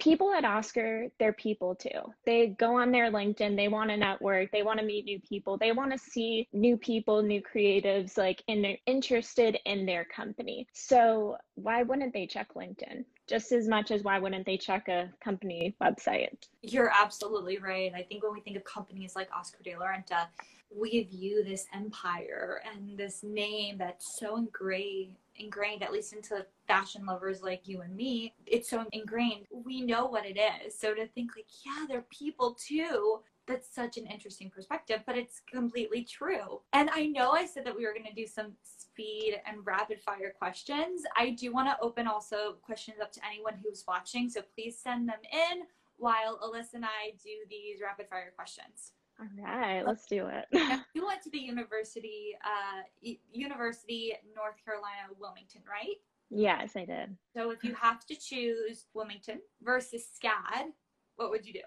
people 0.02 0.34
at 0.34 0.44
Oscar, 0.44 1.08
they're 1.20 1.32
people 1.32 1.76
too. 1.76 1.90
They 2.26 2.48
go 2.48 2.80
on 2.80 2.92
their 2.92 3.12
LinkedIn, 3.12 3.56
they 3.56 3.68
want 3.68 3.92
to 3.92 3.98
network, 3.98 4.52
they 4.52 4.64
want 4.64 4.80
to 4.80 4.86
meet 4.86 5.06
new 5.06 5.20
people, 5.20 5.58
they 5.58 5.72
want 5.72 5.92
to 5.92 5.98
see 5.98 6.48
new 6.52 6.76
people, 6.76 7.22
new 7.22 7.40
creatives, 7.42 8.18
like 8.18 8.44
in 8.48 8.64
they're 8.64 8.78
interested 8.88 9.60
in 9.66 9.86
their 9.86 10.04
company. 10.04 10.68
So 10.74 11.38
why 11.54 11.84
wouldn't 11.84 12.14
they 12.14 12.26
check 12.26 12.56
LinkedIn? 12.56 13.06
Just 13.28 13.52
as 13.52 13.68
much 13.68 13.92
as 13.92 14.02
why 14.02 14.18
wouldn't 14.18 14.46
they 14.48 14.58
check 14.58 14.88
a 14.88 15.12
company 15.24 15.76
website? 15.80 16.48
You're 16.64 16.92
absolutely 16.92 17.60
right. 17.60 17.92
I 17.96 18.02
think 18.02 18.24
when 18.24 18.34
we 18.34 18.42
think 18.42 18.58
of 18.58 18.64
companies 18.64 19.16
like 19.16 19.30
Oscar 19.38 19.62
de 19.64 19.78
la 19.78 19.86
Renta, 19.86 20.28
we 20.76 21.04
view 21.04 21.44
this 21.44 21.68
empire 21.74 22.62
and 22.72 22.98
this 22.98 23.24
name 23.24 23.78
that's 23.78 24.18
so 24.20 24.38
ingrained 24.38 25.16
ingrained 25.38 25.82
at 25.82 25.92
least 25.92 26.14
into 26.14 26.46
fashion 26.68 27.06
lovers 27.06 27.42
like 27.42 27.68
you 27.68 27.82
and 27.82 27.96
me 27.96 28.34
it's 28.46 28.70
so 28.70 28.86
ingrained. 28.92 29.46
We 29.52 29.82
know 29.82 30.06
what 30.06 30.26
it 30.26 30.38
is. 30.38 30.78
So 30.78 30.94
to 30.94 31.08
think 31.08 31.32
like 31.36 31.48
yeah 31.66 31.86
they're 31.88 32.06
people 32.10 32.56
too 32.56 33.20
that's 33.48 33.74
such 33.74 33.98
an 33.98 34.06
interesting 34.06 34.50
perspective 34.50 35.02
but 35.06 35.18
it's 35.18 35.42
completely 35.52 36.04
true. 36.04 36.62
And 36.74 36.90
i 36.94 37.08
know 37.08 37.32
i 37.32 37.46
said 37.46 37.66
that 37.66 37.76
we 37.76 37.86
were 37.86 37.94
going 37.94 38.06
to 38.06 38.14
do 38.14 38.28
some 38.28 38.54
speed 38.64 39.42
and 39.46 39.66
rapid 39.66 40.00
fire 40.02 40.34
questions. 40.38 41.04
I 41.18 41.32
do 41.32 41.52
want 41.54 41.70
to 41.70 41.78
open 41.82 42.08
also 42.08 42.56
questions 42.62 42.98
up 43.02 43.12
to 43.14 43.22
anyone 43.26 43.56
who's 43.64 43.84
watching 43.88 44.30
so 44.30 44.42
please 44.56 44.78
send 44.78 45.10
them 45.10 45.20
in 45.32 45.64
while 45.98 46.40
alyssa 46.40 46.74
and 46.74 46.86
i 46.86 47.12
do 47.24 47.30
these 47.50 47.80
rapid 47.82 48.08
fire 48.10 48.34
questions 48.36 48.94
all 49.22 49.60
right, 49.60 49.84
let's 49.86 50.06
do 50.06 50.28
it. 50.28 50.46
you 50.94 51.06
went 51.06 51.22
to 51.24 51.30
the 51.30 51.40
university, 51.40 52.36
uh, 52.44 52.82
University 53.32 54.14
North 54.36 54.56
Carolina, 54.64 55.14
Wilmington, 55.20 55.62
right? 55.70 55.96
Yes, 56.30 56.74
I 56.76 56.86
did. 56.86 57.16
So 57.36 57.52
if 57.52 57.64
you 57.64 57.74
have 57.76 58.06
to 58.06 58.16
choose 58.16 58.86
Wilmington 58.94 59.40
versus 59.62 60.06
SCAD, 60.16 60.68
what 61.18 61.30
would 61.30 61.46
you 61.46 61.54
do? 61.54 61.60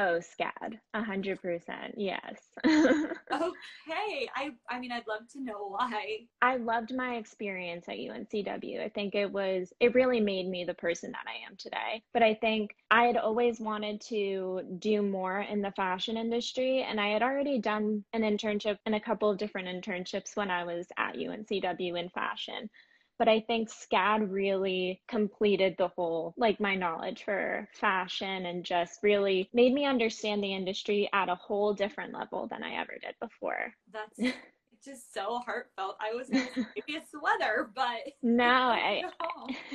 Oh, 0.00 0.20
SCAD, 0.20 0.78
a 0.94 1.02
hundred 1.02 1.42
percent, 1.42 1.94
yes. 1.96 2.40
okay, 2.64 3.10
I 3.32 4.50
I 4.70 4.78
mean, 4.78 4.92
I'd 4.92 5.08
love 5.08 5.26
to 5.32 5.40
know 5.40 5.66
why. 5.70 6.20
I 6.40 6.56
loved 6.56 6.94
my 6.94 7.16
experience 7.16 7.88
at 7.88 7.96
UNCW. 7.96 8.80
I 8.80 8.90
think 8.90 9.16
it 9.16 9.32
was 9.32 9.72
it 9.80 9.96
really 9.96 10.20
made 10.20 10.48
me 10.48 10.62
the 10.62 10.74
person 10.74 11.10
that 11.10 11.24
I 11.26 11.44
am 11.50 11.56
today. 11.56 12.04
But 12.12 12.22
I 12.22 12.34
think 12.34 12.76
I 12.92 13.06
had 13.06 13.16
always 13.16 13.58
wanted 13.58 14.00
to 14.02 14.60
do 14.78 15.02
more 15.02 15.40
in 15.40 15.62
the 15.62 15.72
fashion 15.72 16.16
industry, 16.16 16.82
and 16.88 17.00
I 17.00 17.08
had 17.08 17.24
already 17.24 17.58
done 17.58 18.04
an 18.12 18.22
internship 18.22 18.78
and 18.86 18.94
a 18.94 19.00
couple 19.00 19.28
of 19.28 19.38
different 19.38 19.66
internships 19.66 20.36
when 20.36 20.48
I 20.48 20.62
was 20.62 20.86
at 20.96 21.16
UNCW 21.16 21.98
in 21.98 22.08
fashion 22.10 22.70
but 23.18 23.28
I 23.28 23.40
think 23.40 23.68
SCAD 23.68 24.30
really 24.30 25.02
completed 25.08 25.74
the 25.76 25.88
whole, 25.88 26.34
like 26.36 26.60
my 26.60 26.74
knowledge 26.74 27.24
for 27.24 27.68
fashion 27.74 28.46
and 28.46 28.64
just 28.64 29.00
really 29.02 29.50
made 29.52 29.74
me 29.74 29.84
understand 29.84 30.42
the 30.42 30.54
industry 30.54 31.08
at 31.12 31.28
a 31.28 31.34
whole 31.34 31.74
different 31.74 32.14
level 32.14 32.46
than 32.46 32.62
I 32.62 32.80
ever 32.80 32.94
did 33.00 33.14
before. 33.20 33.74
That's 33.92 34.18
just 34.84 35.12
so 35.12 35.40
heartfelt. 35.44 35.96
I 36.00 36.14
was 36.14 36.28
going 36.28 36.46
to 36.46 36.62
say 36.62 36.82
it's 36.86 37.10
weather, 37.20 37.70
but 37.74 38.00
no, 38.22 38.44
I 38.44 39.02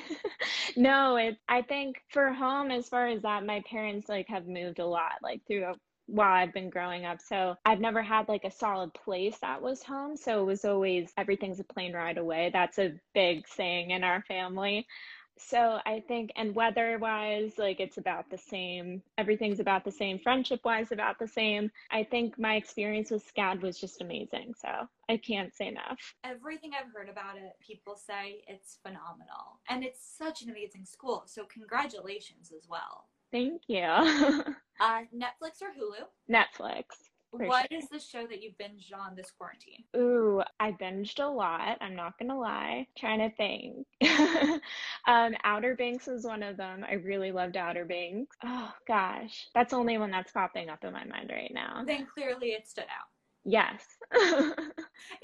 no, 0.78 1.18
it. 1.18 1.38
I 1.50 1.62
think 1.62 1.98
for 2.10 2.32
home, 2.32 2.72
as 2.72 2.88
far 2.88 3.08
as 3.08 3.22
that, 3.24 3.46
my 3.46 3.62
parents 3.70 4.08
like 4.08 4.28
have 4.30 4.48
moved 4.48 4.80
a 4.80 4.86
lot, 4.86 5.14
like 5.22 5.42
through 5.48 5.74
while 6.14 6.32
I've 6.32 6.54
been 6.54 6.70
growing 6.70 7.06
up. 7.06 7.20
So 7.20 7.58
I've 7.66 7.80
never 7.80 8.04
had 8.04 8.30
like 8.30 8.44
a 8.44 8.52
solid 8.52 8.94
place 8.94 9.38
that 9.42 9.62
was 9.62 9.82
home. 9.82 10.16
So 10.16 10.42
it 10.42 10.46
was 10.46 10.64
always 10.64 11.12
everything's 11.18 11.60
a 11.60 11.64
plane 11.64 11.94
ride 11.94 12.20
away. 12.20 12.52
That's 12.54 12.78
a 12.78 12.94
big 13.16 13.48
saying 13.48 13.90
in 13.90 14.04
our 14.04 14.22
family. 14.28 14.86
So 15.40 15.80
I 15.88 16.04
think, 16.08 16.32
and 16.36 16.54
weather 16.54 17.00
wise, 17.00 17.54
like 17.58 17.80
it's 17.80 17.98
about 17.98 18.30
the 18.30 18.38
same. 18.38 19.02
Everything's 19.18 19.60
about 19.60 19.84
the 19.84 19.92
same. 19.92 20.20
Friendship 20.20 20.62
wise, 20.64 20.92
about 20.92 21.18
the 21.18 21.28
same. 21.28 21.72
I 21.90 22.04
think 22.04 22.38
my 22.38 22.56
experience 22.56 23.10
with 23.10 23.26
SCAD 23.34 23.62
was 23.62 23.80
just 23.80 24.00
amazing. 24.00 24.54
So 24.56 24.70
I 25.10 25.18
can't 25.18 25.54
say 25.54 25.68
enough. 25.68 26.14
Everything 26.24 26.72
I've 26.80 26.94
heard 26.94 27.10
about 27.10 27.38
it, 27.38 27.54
people 27.60 27.96
say 27.96 28.44
it's 28.48 28.78
phenomenal. 28.84 29.60
And 29.68 29.84
it's 29.84 30.06
such 30.18 30.44
an 30.44 30.52
amazing 30.52 30.86
school. 30.86 31.24
So 31.26 31.46
congratulations 31.46 32.54
as 32.56 32.68
well. 32.70 33.06
Thank 33.34 33.64
you. 33.68 33.82
uh, 34.80 35.02
Netflix 35.14 35.60
or 35.62 35.74
Hulu? 35.76 36.06
Netflix. 36.32 36.84
What 37.32 37.68
sure. 37.72 37.80
is 37.80 37.90
the 37.90 38.00
show 38.00 38.28
that 38.28 38.44
you 38.44 38.52
binged 38.62 38.96
on 38.96 39.16
this 39.16 39.32
quarantine? 39.32 39.84
Ooh, 39.98 40.44
I 40.60 40.72
binged 40.72 41.20
a 41.20 41.28
lot. 41.28 41.80
I'm 41.82 41.96
not 41.96 42.14
gonna 42.20 42.40
lie. 42.40 42.86
Trying 42.96 43.28
to 43.28 43.36
think. 43.36 43.88
um, 45.08 45.34
Outer 45.44 45.76
Banks 45.76 46.06
was 46.06 46.26
one 46.26 46.44
of 46.44 46.58
them. 46.58 46.86
I 46.88 46.94
really 46.94 47.32
loved 47.32 47.58
Outer 47.58 47.86
Banks. 47.86 48.38
Oh 48.46 48.72
gosh, 48.88 49.48
that's 49.56 49.72
the 49.72 49.78
only 49.78 49.98
one 49.98 50.12
that's 50.12 50.32
popping 50.32 50.70
up 50.70 50.84
in 50.84 50.94
my 50.94 51.06
mind 51.06 51.32
right 51.34 51.52
now. 51.52 51.84
Then 51.88 52.06
clearly 52.06 52.50
it 52.50 52.68
stood 52.68 52.84
out. 52.84 53.10
Yes. 53.46 53.84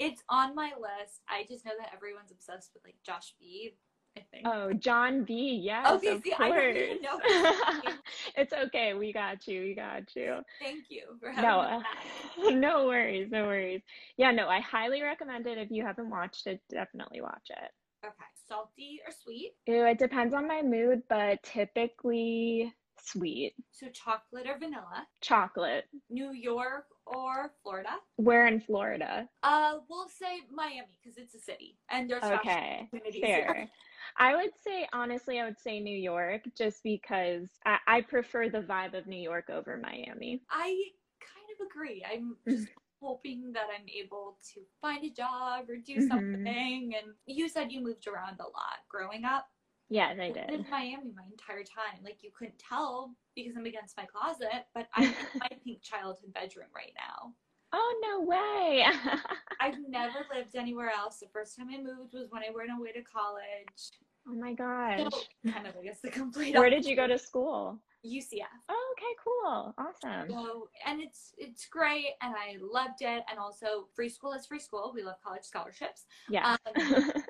it's 0.00 0.22
on 0.28 0.56
my 0.56 0.72
list. 0.80 1.20
I 1.28 1.44
just 1.48 1.64
know 1.64 1.72
that 1.78 1.92
everyone's 1.94 2.32
obsessed 2.32 2.72
with 2.74 2.84
like 2.84 2.96
Josh 3.06 3.34
B. 3.38 3.74
I 4.16 4.22
think. 4.30 4.46
Oh, 4.46 4.72
John 4.72 5.24
B. 5.24 5.60
Yes. 5.62 5.86
Okay, 5.86 6.08
of 6.08 6.22
see, 6.22 6.30
course. 6.30 6.52
I 6.52 6.70
even 6.70 7.02
know. 7.02 7.20
it's 8.36 8.52
okay. 8.52 8.94
We 8.94 9.12
got 9.12 9.46
you. 9.46 9.62
We 9.62 9.74
got 9.74 10.14
you. 10.16 10.38
Thank 10.60 10.86
you 10.88 11.02
for 11.20 11.30
having 11.30 11.48
no, 11.48 11.60
uh, 11.60 12.50
no 12.50 12.86
worries. 12.86 13.30
No 13.30 13.44
worries. 13.44 13.82
Yeah, 14.16 14.32
no, 14.32 14.48
I 14.48 14.60
highly 14.60 15.02
recommend 15.02 15.46
it. 15.46 15.58
If 15.58 15.70
you 15.70 15.84
haven't 15.84 16.10
watched 16.10 16.46
it, 16.46 16.60
definitely 16.68 17.20
watch 17.20 17.50
it. 17.50 17.70
Okay. 18.04 18.14
Salty 18.48 19.00
or 19.06 19.12
sweet? 19.12 19.52
Ew, 19.66 19.84
it 19.84 19.98
depends 19.98 20.34
on 20.34 20.48
my 20.48 20.62
mood, 20.62 21.02
but 21.08 21.40
typically 21.44 22.72
sweet. 23.02 23.54
So 23.70 23.88
chocolate 23.88 24.46
or 24.46 24.58
vanilla? 24.58 25.06
Chocolate. 25.20 25.84
New 26.08 26.32
York 26.32 26.86
or 27.06 27.52
Florida? 27.62 27.90
Where 28.16 28.46
in 28.46 28.60
Florida? 28.60 29.28
Uh, 29.42 29.78
we'll 29.88 30.08
say 30.08 30.40
Miami 30.52 30.98
because 31.02 31.18
it's 31.18 31.34
a 31.34 31.40
city 31.40 31.78
and 31.90 32.10
there's 32.10 32.22
okay. 32.22 32.88
Fair. 33.20 33.68
I 34.16 34.36
would 34.36 34.50
say, 34.62 34.86
honestly, 34.92 35.40
I 35.40 35.44
would 35.44 35.58
say 35.58 35.80
New 35.80 35.96
York 35.96 36.42
just 36.56 36.82
because 36.82 37.48
I, 37.64 37.78
I 37.86 38.00
prefer 38.02 38.48
the 38.48 38.60
vibe 38.60 38.94
of 38.94 39.06
New 39.06 39.20
York 39.20 39.50
over 39.50 39.76
Miami. 39.76 40.42
I 40.50 40.76
kind 41.20 41.46
of 41.58 41.66
agree. 41.66 42.04
I'm 42.10 42.36
just 42.48 42.68
hoping 43.02 43.52
that 43.52 43.66
I'm 43.74 43.86
able 43.88 44.36
to 44.54 44.60
find 44.80 45.04
a 45.04 45.10
job 45.10 45.68
or 45.68 45.76
do 45.76 45.96
mm-hmm. 45.96 46.08
something. 46.08 46.94
And 46.96 47.14
you 47.26 47.48
said 47.48 47.72
you 47.72 47.82
moved 47.82 48.06
around 48.06 48.38
a 48.40 48.44
lot 48.44 48.84
growing 48.88 49.24
up. 49.24 49.46
Yes, 49.88 50.16
I 50.20 50.30
did. 50.30 50.50
in 50.50 50.64
Miami 50.70 51.10
my 51.16 51.24
entire 51.30 51.64
time. 51.64 51.98
Like 52.04 52.18
you 52.22 52.30
couldn't 52.36 52.58
tell 52.58 53.12
because 53.34 53.56
I'm 53.56 53.66
against 53.66 53.96
my 53.96 54.04
closet, 54.04 54.66
but 54.72 54.88
I'm 54.94 55.04
in 55.04 55.40
my 55.40 55.48
pink 55.64 55.82
childhood 55.82 56.32
bedroom 56.32 56.68
right 56.74 56.92
now. 56.96 57.34
Oh 57.72 58.00
no 58.02 58.22
way! 58.22 58.84
I've 59.60 59.78
never 59.88 60.26
lived 60.34 60.56
anywhere 60.56 60.90
else. 60.90 61.18
The 61.18 61.28
first 61.32 61.56
time 61.56 61.68
I 61.72 61.78
moved 61.78 62.14
was 62.14 62.28
when 62.30 62.42
I 62.42 62.50
went 62.54 62.70
away 62.76 62.92
to 62.92 63.02
college. 63.02 63.90
Oh 64.28 64.34
my 64.34 64.54
gosh! 64.54 65.00
So, 65.12 65.50
kind 65.52 65.66
of, 65.66 65.74
I 65.80 65.84
guess, 65.84 66.00
the 66.00 66.10
complete. 66.10 66.56
Where 66.56 66.70
did 66.70 66.84
you 66.84 66.96
go 66.96 67.06
to 67.06 67.18
school? 67.18 67.78
UCF. 68.04 68.46
Oh, 68.68 68.94
okay, 68.96 69.14
cool, 69.22 69.74
awesome. 69.78 70.30
So, 70.30 70.68
and 70.86 71.00
it's 71.00 71.32
it's 71.38 71.66
great, 71.66 72.14
and 72.22 72.34
I 72.34 72.56
loved 72.60 73.02
it. 73.02 73.22
And 73.30 73.38
also, 73.38 73.88
free 73.94 74.08
school 74.08 74.32
is 74.32 74.46
free 74.46 74.60
school. 74.60 74.92
We 74.94 75.02
love 75.02 75.16
college 75.24 75.44
scholarships. 75.44 76.06
Yeah. 76.28 76.56
Um, 76.66 76.74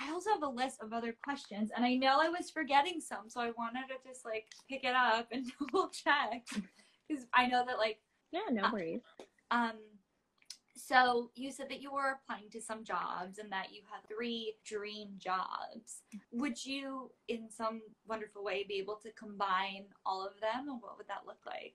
I 0.00 0.12
also 0.12 0.30
have 0.30 0.42
a 0.42 0.48
list 0.48 0.78
of 0.80 0.92
other 0.92 1.16
questions, 1.24 1.70
and 1.74 1.84
I 1.84 1.94
know 1.94 2.20
I 2.20 2.28
was 2.28 2.50
forgetting 2.50 3.00
some, 3.00 3.28
so 3.28 3.40
I 3.40 3.50
wanted 3.58 3.88
to 3.88 4.08
just 4.08 4.24
like 4.24 4.46
pick 4.68 4.84
it 4.84 4.94
up 4.94 5.28
and 5.32 5.46
double 5.72 5.88
check 5.88 6.46
because 7.08 7.26
I 7.34 7.46
know 7.46 7.64
that 7.66 7.78
like 7.78 7.98
yeah, 8.30 8.40
no 8.50 8.64
uh, 8.64 8.70
worries. 8.72 9.00
Um, 9.50 9.72
so 10.88 11.30
you 11.34 11.52
said 11.52 11.68
that 11.68 11.82
you 11.82 11.92
were 11.92 12.16
applying 12.16 12.48
to 12.50 12.60
some 12.60 12.82
jobs 12.82 13.38
and 13.38 13.52
that 13.52 13.68
you 13.72 13.82
have 13.92 14.04
three 14.08 14.54
dream 14.64 15.08
jobs. 15.18 16.02
Would 16.32 16.64
you, 16.64 17.10
in 17.28 17.50
some 17.50 17.82
wonderful 18.06 18.42
way, 18.42 18.64
be 18.66 18.76
able 18.76 18.96
to 19.02 19.12
combine 19.12 19.84
all 20.06 20.26
of 20.26 20.40
them, 20.40 20.68
and 20.68 20.80
what 20.80 20.96
would 20.96 21.08
that 21.08 21.26
look 21.26 21.40
like? 21.44 21.74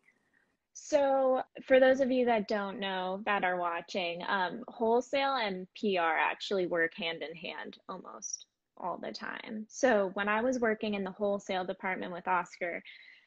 So, 0.74 1.44
for 1.64 1.80
those 1.80 2.00
of 2.00 2.10
you 2.10 2.26
that 2.26 2.48
don't 2.48 2.80
know 2.80 3.22
that 3.26 3.44
are 3.44 3.58
watching, 3.58 4.24
um, 4.28 4.64
wholesale 4.68 5.36
and 5.36 5.68
PR 5.80 6.18
actually 6.20 6.66
work 6.66 6.96
hand 6.96 7.22
in 7.22 7.36
hand 7.36 7.78
almost 7.88 8.48
all 8.78 8.98
the 8.98 9.12
time. 9.12 9.68
So, 9.70 10.10
when 10.16 10.28
I 10.28 10.42
was 10.42 10.60
working 10.60 10.96
in 10.96 11.04
the 11.04 11.12
wholesale 11.12 11.64
department 11.64 12.12
with 12.12 12.28
Oscar, 12.28 12.82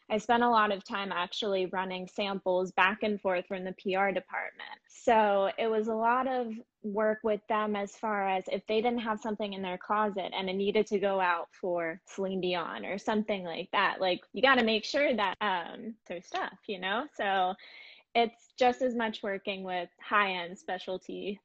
I 0.09 0.19
spent 0.19 0.43
a 0.43 0.51
lot 0.51 0.73
of 0.73 0.85
time 0.85 1.11
actually 1.13 1.67
running 1.67 2.07
samples 2.07 2.71
back 2.73 3.03
and 3.03 3.21
forth 3.21 3.47
from 3.47 3.65
the 3.65 3.73
PR 3.73 4.13
department. 4.13 4.79
So 4.89 5.51
it 5.59 5.67
was 5.67 5.89
a 5.89 5.95
lot 5.95 6.29
of 6.29 6.53
work 6.83 7.19
with 7.25 7.41
them 7.49 7.75
as 7.75 7.97
far 7.97 8.29
as 8.29 8.45
if 8.53 8.65
they 8.67 8.81
didn't 8.81 9.01
have 9.01 9.21
something 9.21 9.53
in 9.53 9.63
their 9.63 9.79
closet 9.79 10.33
and 10.37 10.49
it 10.49 10.55
needed 10.55 10.87
to 10.89 10.99
go 11.01 11.21
out 11.21 11.49
for 11.61 12.01
Celine 12.07 12.41
Dion 12.41 12.85
or 12.85 12.99
something 12.99 13.45
like 13.45 13.69
that. 13.73 14.01
Like 14.01 14.21
you 14.33 14.43
got 14.43 14.57
to 14.57 14.65
make 14.65 14.85
sure 14.85 15.15
that 15.15 15.35
um 15.41 15.95
their 16.09 16.23
stuff, 16.23 16.59
you 16.67 16.79
know? 16.79 17.07
So 17.17 17.55
it's 18.15 18.55
just 18.59 18.83
as 18.83 18.95
much 18.95 19.23
working 19.23 19.65
with 19.65 19.89
high 20.01 20.33
end 20.33 20.59
specialty 20.59 21.41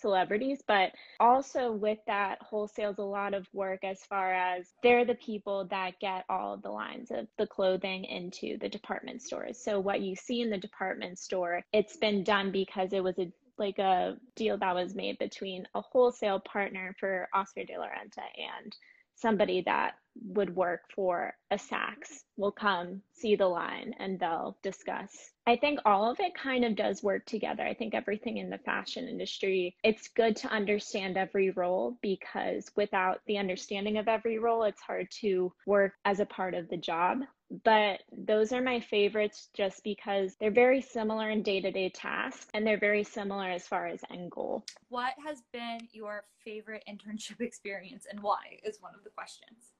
celebrities, 0.00 0.62
but 0.66 0.92
also 1.20 1.72
with 1.72 1.98
that, 2.06 2.40
wholesale's 2.42 2.98
a 2.98 3.02
lot 3.02 3.34
of 3.34 3.46
work 3.52 3.84
as 3.84 4.00
far 4.04 4.32
as 4.32 4.66
they're 4.82 5.04
the 5.04 5.14
people 5.14 5.66
that 5.66 5.98
get 6.00 6.24
all 6.28 6.54
of 6.54 6.62
the 6.62 6.70
lines 6.70 7.10
of 7.10 7.26
the 7.38 7.46
clothing 7.46 8.04
into 8.04 8.56
the 8.58 8.68
department 8.68 9.22
stores. 9.22 9.58
So 9.58 9.80
what 9.80 10.00
you 10.00 10.16
see 10.16 10.40
in 10.40 10.50
the 10.50 10.58
department 10.58 11.18
store, 11.18 11.62
it's 11.72 11.96
been 11.96 12.24
done 12.24 12.52
because 12.52 12.92
it 12.92 13.02
was 13.02 13.18
a 13.18 13.32
like 13.58 13.78
a 13.78 14.16
deal 14.36 14.56
that 14.56 14.74
was 14.74 14.94
made 14.94 15.18
between 15.18 15.66
a 15.74 15.80
wholesale 15.80 16.38
partner 16.38 16.94
for 17.00 17.28
Oscar 17.34 17.64
de 17.64 17.76
la 17.76 17.86
Renta 17.86 18.22
and 18.62 18.74
somebody 19.16 19.62
that 19.62 19.94
would 20.22 20.54
work 20.54 20.82
for 20.94 21.34
a 21.50 21.56
Saks 21.56 22.22
will 22.36 22.52
come 22.52 23.02
see 23.12 23.36
the 23.36 23.46
line 23.46 23.94
and 23.98 24.18
they'll 24.18 24.56
discuss. 24.62 25.32
I 25.46 25.56
think 25.56 25.80
all 25.84 26.10
of 26.10 26.20
it 26.20 26.34
kind 26.34 26.64
of 26.64 26.76
does 26.76 27.02
work 27.02 27.24
together. 27.26 27.62
I 27.62 27.74
think 27.74 27.94
everything 27.94 28.36
in 28.38 28.50
the 28.50 28.58
fashion 28.58 29.08
industry, 29.08 29.76
it's 29.82 30.08
good 30.08 30.36
to 30.36 30.48
understand 30.48 31.16
every 31.16 31.50
role 31.50 31.98
because 32.02 32.70
without 32.76 33.20
the 33.26 33.38
understanding 33.38 33.96
of 33.98 34.08
every 34.08 34.38
role, 34.38 34.64
it's 34.64 34.82
hard 34.82 35.10
to 35.20 35.52
work 35.66 35.94
as 36.04 36.20
a 36.20 36.26
part 36.26 36.54
of 36.54 36.68
the 36.68 36.76
job 36.76 37.20
but 37.64 38.00
those 38.12 38.52
are 38.52 38.60
my 38.60 38.80
favorites 38.80 39.48
just 39.54 39.82
because 39.82 40.36
they're 40.38 40.50
very 40.50 40.82
similar 40.82 41.30
in 41.30 41.42
day-to-day 41.42 41.90
tasks 41.94 42.46
and 42.52 42.66
they're 42.66 42.78
very 42.78 43.04
similar 43.04 43.48
as 43.48 43.66
far 43.66 43.86
as 43.86 44.00
end 44.10 44.30
goal. 44.30 44.64
What 44.88 45.14
has 45.24 45.42
been 45.52 45.78
your 45.92 46.24
favorite 46.44 46.84
internship 46.88 47.40
experience 47.40 48.06
and 48.10 48.20
why 48.20 48.58
is 48.64 48.78
one 48.80 48.94
of 48.94 49.04
the 49.04 49.10
questions. 49.10 49.72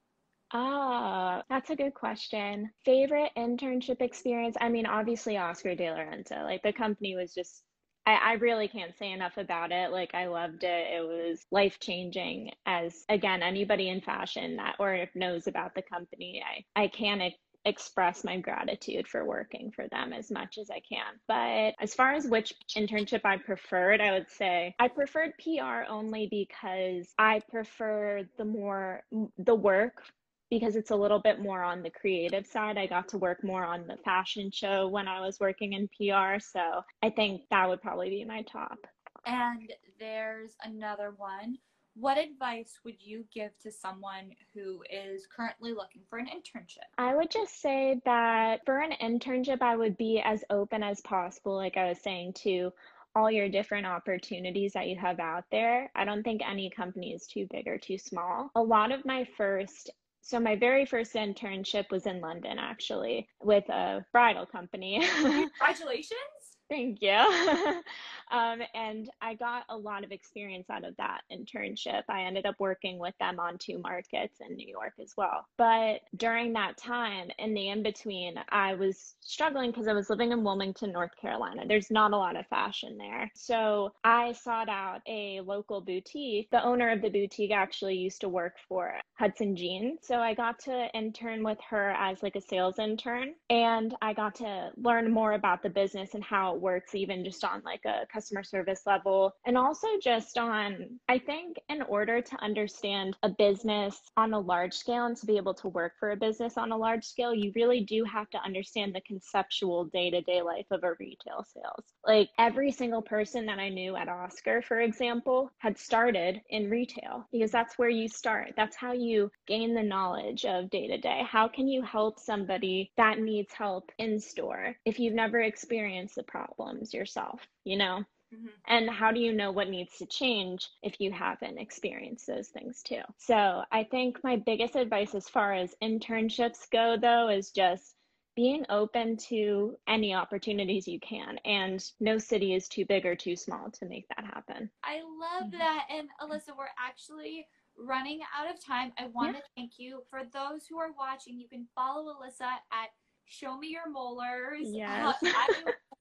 Ah, 0.52 1.42
that's 1.50 1.70
a 1.70 1.76
good 1.76 1.94
question. 1.94 2.70
Favorite 2.84 3.32
internship 3.36 4.00
experience? 4.00 4.56
I 4.60 4.68
mean, 4.70 4.86
obviously 4.86 5.36
Oscar 5.36 5.74
de 5.74 5.90
la 5.90 5.98
Renta. 5.98 6.42
Like 6.42 6.62
the 6.62 6.72
company 6.72 7.14
was 7.16 7.34
just 7.34 7.62
I, 8.06 8.14
I 8.14 8.32
really 8.34 8.68
can't 8.68 8.96
say 8.96 9.12
enough 9.12 9.36
about 9.36 9.70
it. 9.70 9.90
Like 9.90 10.14
I 10.14 10.28
loved 10.28 10.64
it. 10.64 10.86
It 10.96 11.06
was 11.06 11.44
life 11.50 11.78
changing 11.78 12.52
as 12.64 13.04
again, 13.10 13.42
anybody 13.42 13.90
in 13.90 14.00
fashion 14.00 14.56
that 14.56 14.76
or 14.78 15.06
knows 15.14 15.46
about 15.46 15.74
the 15.74 15.82
company, 15.82 16.42
I, 16.42 16.84
I 16.84 16.88
can't 16.88 17.34
express 17.66 18.24
my 18.24 18.38
gratitude 18.38 19.06
for 19.06 19.26
working 19.26 19.70
for 19.70 19.86
them 19.88 20.14
as 20.14 20.30
much 20.30 20.56
as 20.56 20.70
I 20.70 20.80
can. 20.88 21.20
But 21.26 21.74
as 21.82 21.94
far 21.94 22.14
as 22.14 22.26
which 22.26 22.54
internship 22.74 23.20
I 23.24 23.36
preferred, 23.36 24.00
I 24.00 24.12
would 24.12 24.30
say 24.30 24.74
I 24.78 24.88
preferred 24.88 25.32
PR 25.38 25.90
only 25.90 26.28
because 26.30 27.12
I 27.18 27.42
prefer 27.50 28.22
the 28.38 28.44
more 28.46 29.02
the 29.36 29.54
work 29.54 30.02
because 30.50 30.76
it's 30.76 30.90
a 30.90 30.96
little 30.96 31.20
bit 31.20 31.40
more 31.40 31.62
on 31.62 31.82
the 31.82 31.90
creative 31.90 32.46
side. 32.46 32.78
I 32.78 32.86
got 32.86 33.08
to 33.08 33.18
work 33.18 33.44
more 33.44 33.64
on 33.64 33.86
the 33.86 33.96
fashion 34.04 34.50
show 34.50 34.88
when 34.88 35.08
I 35.08 35.20
was 35.20 35.38
working 35.40 35.74
in 35.74 35.88
PR. 35.88 36.38
So 36.40 36.82
I 37.02 37.10
think 37.10 37.42
that 37.50 37.68
would 37.68 37.82
probably 37.82 38.10
be 38.10 38.24
my 38.24 38.42
top. 38.42 38.78
And 39.26 39.72
there's 39.98 40.56
another 40.64 41.12
one 41.16 41.58
what 42.00 42.16
advice 42.16 42.78
would 42.84 42.94
you 43.00 43.24
give 43.34 43.50
to 43.58 43.72
someone 43.72 44.30
who 44.54 44.82
is 44.88 45.26
currently 45.34 45.72
looking 45.72 46.02
for 46.08 46.18
an 46.18 46.26
internship? 46.26 46.86
I 46.96 47.16
would 47.16 47.30
just 47.30 47.60
say 47.60 48.00
that 48.04 48.60
for 48.64 48.78
an 48.78 48.92
internship, 49.02 49.62
I 49.62 49.74
would 49.76 49.96
be 49.96 50.22
as 50.24 50.44
open 50.48 50.84
as 50.84 51.00
possible, 51.00 51.56
like 51.56 51.76
I 51.76 51.88
was 51.88 51.98
saying, 51.98 52.34
to 52.44 52.72
all 53.16 53.30
your 53.30 53.48
different 53.48 53.86
opportunities 53.86 54.74
that 54.74 54.86
you 54.86 54.96
have 54.96 55.18
out 55.18 55.44
there. 55.50 55.90
I 55.96 56.04
don't 56.04 56.22
think 56.22 56.40
any 56.48 56.70
company 56.70 57.12
is 57.12 57.26
too 57.26 57.48
big 57.50 57.66
or 57.66 57.78
too 57.78 57.98
small. 57.98 58.50
A 58.54 58.62
lot 58.62 58.92
of 58.92 59.04
my 59.04 59.26
first 59.36 59.90
so 60.28 60.38
my 60.38 60.56
very 60.56 60.84
first 60.84 61.14
internship 61.14 61.90
was 61.90 62.04
in 62.04 62.20
London 62.20 62.58
actually 62.58 63.26
with 63.42 63.66
a 63.70 64.04
bridal 64.12 64.44
company. 64.44 65.02
Congratulations. 65.22 66.37
Thank 66.68 67.00
you. 67.00 67.10
um, 68.30 68.60
and 68.74 69.08
I 69.22 69.34
got 69.34 69.64
a 69.70 69.76
lot 69.76 70.04
of 70.04 70.12
experience 70.12 70.68
out 70.68 70.84
of 70.84 70.96
that 70.98 71.22
internship. 71.32 72.02
I 72.08 72.22
ended 72.22 72.44
up 72.44 72.56
working 72.58 72.98
with 72.98 73.14
them 73.18 73.40
on 73.40 73.56
two 73.56 73.78
markets 73.78 74.40
in 74.46 74.54
New 74.54 74.68
York 74.68 74.92
as 75.00 75.14
well. 75.16 75.46
But 75.56 76.02
during 76.16 76.52
that 76.52 76.76
time, 76.76 77.30
in 77.38 77.54
the 77.54 77.68
in 77.68 77.82
between, 77.82 78.34
I 78.50 78.74
was 78.74 79.14
struggling 79.20 79.70
because 79.70 79.88
I 79.88 79.94
was 79.94 80.10
living 80.10 80.32
in 80.32 80.44
Wilmington, 80.44 80.92
North 80.92 81.16
Carolina. 81.16 81.62
There's 81.66 81.90
not 81.90 82.12
a 82.12 82.16
lot 82.16 82.36
of 82.36 82.46
fashion 82.48 82.98
there. 82.98 83.30
So 83.34 83.92
I 84.04 84.32
sought 84.32 84.68
out 84.68 85.00
a 85.06 85.40
local 85.40 85.80
boutique. 85.80 86.50
The 86.50 86.62
owner 86.62 86.90
of 86.90 87.00
the 87.00 87.08
boutique 87.08 87.52
actually 87.52 87.96
used 87.96 88.20
to 88.20 88.28
work 88.28 88.56
for 88.68 88.92
Hudson 89.14 89.56
Jeans. 89.56 90.00
So 90.02 90.16
I 90.16 90.34
got 90.34 90.58
to 90.60 90.88
intern 90.94 91.42
with 91.42 91.58
her 91.70 91.90
as 91.92 92.22
like 92.22 92.36
a 92.36 92.40
sales 92.42 92.78
intern. 92.78 93.34
And 93.48 93.94
I 94.02 94.12
got 94.12 94.34
to 94.36 94.70
learn 94.76 95.10
more 95.10 95.32
about 95.32 95.62
the 95.62 95.70
business 95.70 96.14
and 96.14 96.22
how 96.22 96.57
works 96.58 96.94
even 96.94 97.24
just 97.24 97.44
on 97.44 97.62
like 97.64 97.84
a 97.84 98.06
customer 98.12 98.42
service 98.42 98.82
level. 98.86 99.34
And 99.46 99.56
also 99.56 99.88
just 100.00 100.38
on 100.38 100.98
i 101.08 101.18
think 101.18 101.56
in 101.68 101.82
order 101.82 102.20
to 102.20 102.42
understand 102.42 103.16
a 103.22 103.28
business 103.28 104.00
on 104.16 104.32
a 104.32 104.38
large 104.38 104.74
scale 104.74 105.06
and 105.06 105.16
to 105.16 105.26
be 105.26 105.36
able 105.36 105.54
to 105.54 105.68
work 105.68 105.92
for 105.98 106.12
a 106.12 106.16
business 106.16 106.56
on 106.56 106.72
a 106.72 106.76
large 106.76 107.04
scale 107.04 107.34
you 107.34 107.52
really 107.54 107.80
do 107.80 108.04
have 108.04 108.28
to 108.30 108.38
understand 108.38 108.94
the 108.94 109.00
conceptual 109.02 109.84
day-to-day 109.86 110.42
life 110.42 110.66
of 110.70 110.84
a 110.84 110.94
retail 110.98 111.44
sales. 111.52 111.84
Like 112.06 112.30
every 112.38 112.72
single 112.72 113.02
person 113.02 113.46
that 113.46 113.58
i 113.58 113.68
knew 113.68 113.96
at 113.96 114.08
oscar 114.08 114.62
for 114.62 114.80
example 114.80 115.50
had 115.58 115.76
started 115.78 116.40
in 116.50 116.70
retail 116.70 117.26
because 117.32 117.50
that's 117.50 117.78
where 117.78 117.88
you 117.88 118.08
start. 118.08 118.54
That's 118.56 118.76
how 118.76 118.92
you 118.92 119.30
gain 119.46 119.74
the 119.74 119.82
knowledge 119.82 120.44
of 120.44 120.70
day 120.70 120.86
to 120.88 120.98
day 120.98 121.22
how 121.28 121.48
can 121.48 121.68
you 121.68 121.82
help 121.82 122.18
somebody 122.18 122.90
that 122.96 123.18
needs 123.18 123.52
help 123.52 123.90
in 123.98 124.18
store 124.18 124.74
if 124.84 124.98
you've 124.98 125.14
never 125.14 125.40
experienced 125.40 126.14
the 126.14 126.22
problem 126.22 126.47
problems 126.56 126.94
yourself, 126.94 127.46
you 127.64 127.76
know? 127.76 128.04
Mm-hmm. 128.34 128.48
And 128.66 128.90
how 128.90 129.10
do 129.10 129.20
you 129.20 129.32
know 129.32 129.50
what 129.50 129.70
needs 129.70 129.96
to 129.98 130.06
change 130.06 130.68
if 130.82 131.00
you 131.00 131.10
haven't 131.10 131.58
experienced 131.58 132.26
those 132.26 132.48
things 132.48 132.82
too? 132.82 133.00
So 133.16 133.62
I 133.72 133.84
think 133.84 134.18
my 134.22 134.36
biggest 134.36 134.76
advice 134.76 135.14
as 135.14 135.28
far 135.28 135.54
as 135.54 135.74
internships 135.82 136.70
go, 136.70 136.96
though, 137.00 137.30
is 137.30 137.50
just 137.50 137.94
being 138.36 138.64
open 138.68 139.16
to 139.16 139.76
any 139.88 140.14
opportunities 140.14 140.86
you 140.86 141.00
can. 141.00 141.38
And 141.44 141.84
no 142.00 142.18
city 142.18 142.54
is 142.54 142.68
too 142.68 142.84
big 142.84 143.06
or 143.06 143.16
too 143.16 143.34
small 143.34 143.70
to 143.70 143.86
make 143.86 144.06
that 144.08 144.24
happen. 144.24 144.70
I 144.84 145.00
love 145.00 145.50
mm-hmm. 145.50 145.58
that. 145.58 145.86
And 145.90 146.08
Alyssa, 146.20 146.56
we're 146.56 146.66
actually 146.78 147.46
running 147.76 148.20
out 148.38 148.52
of 148.52 148.62
time. 148.62 148.92
I 148.98 149.06
want 149.06 149.34
yeah. 149.34 149.40
to 149.40 149.46
thank 149.56 149.72
you. 149.78 150.02
For 150.10 150.20
those 150.32 150.66
who 150.68 150.78
are 150.78 150.92
watching, 150.98 151.38
you 151.38 151.48
can 151.48 151.66
follow 151.74 152.12
Alyssa 152.12 152.52
at 152.72 152.90
Show 153.28 153.58
Me 153.58 153.68
Your 153.68 153.90
Molars. 153.90 154.62
Yes. 154.68 155.16
Uh, 155.22 155.26
I 155.26 155.48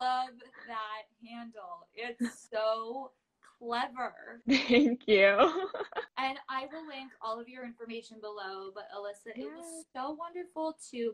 love 0.02 0.30
that 0.68 1.28
handle. 1.28 1.88
It's 1.96 2.50
so 2.52 3.12
clever. 3.60 4.42
Thank 4.68 5.08
you. 5.08 5.28
and 6.18 6.38
I 6.50 6.68
will 6.72 6.86
link 6.88 7.12
all 7.22 7.40
of 7.40 7.50
your 7.50 7.66
information 7.66 8.18
below. 8.22 8.72
But 8.74 8.86
Alyssa, 8.96 9.36
it 9.36 9.46
was 9.46 9.86
so 9.94 10.12
wonderful 10.12 10.78
to 10.92 11.14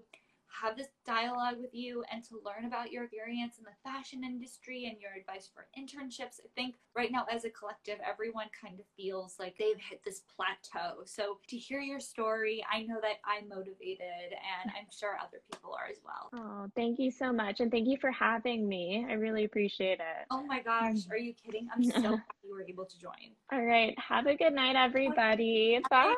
have 0.61 0.77
this 0.77 0.87
dialogue 1.05 1.55
with 1.59 1.73
you 1.73 2.03
and 2.11 2.23
to 2.23 2.39
learn 2.45 2.65
about 2.65 2.91
your 2.91 3.05
experience 3.05 3.57
in 3.57 3.63
the 3.63 3.89
fashion 3.89 4.23
industry 4.23 4.85
and 4.85 5.01
your 5.01 5.11
advice 5.19 5.49
for 5.53 5.67
internships. 5.77 6.39
I 6.43 6.49
think 6.55 6.75
right 6.95 7.11
now, 7.11 7.25
as 7.31 7.45
a 7.45 7.49
collective, 7.49 7.97
everyone 8.07 8.47
kind 8.59 8.79
of 8.79 8.85
feels 8.95 9.35
like 9.39 9.57
they've 9.57 9.79
hit 9.79 10.03
this 10.03 10.21
plateau. 10.35 11.01
So 11.05 11.39
to 11.47 11.57
hear 11.57 11.79
your 11.79 11.99
story, 11.99 12.63
I 12.71 12.83
know 12.83 12.99
that 13.01 13.17
I'm 13.25 13.49
motivated 13.49 14.31
and 14.31 14.71
I'm 14.77 14.87
sure 14.97 15.17
other 15.19 15.41
people 15.51 15.73
are 15.73 15.89
as 15.89 15.97
well. 16.05 16.29
Oh, 16.33 16.69
thank 16.75 16.99
you 16.99 17.11
so 17.11 17.33
much. 17.33 17.59
And 17.59 17.71
thank 17.71 17.87
you 17.87 17.97
for 17.99 18.11
having 18.11 18.67
me. 18.67 19.05
I 19.09 19.13
really 19.13 19.45
appreciate 19.45 19.99
it. 19.99 20.25
Oh 20.29 20.43
my 20.45 20.61
gosh, 20.61 20.95
mm. 20.95 21.11
are 21.11 21.17
you 21.17 21.33
kidding? 21.33 21.67
I'm 21.73 21.83
so 21.83 22.01
happy 22.01 22.21
you 22.43 22.53
were 22.53 22.63
able 22.63 22.85
to 22.85 22.99
join. 22.99 23.33
All 23.51 23.63
right. 23.63 23.97
Have 23.99 24.27
a 24.27 24.35
good 24.35 24.53
night, 24.53 24.75
everybody. 24.75 25.79
Bye. 25.89 26.13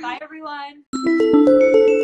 Bye, 0.00 0.18
everyone. 0.20 0.84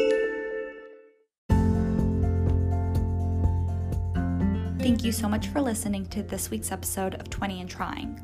Thank 4.85 5.03
you 5.03 5.13
so 5.13 5.31
much 5.31 5.49
for 5.49 5.63
listening 5.63 6.05
to 6.09 6.23
this 6.23 6.51
week's 6.51 6.71
episode 6.71 7.15
of 7.15 7.31
20 7.31 7.63
and 7.63 7.71
Trying. 7.71 8.21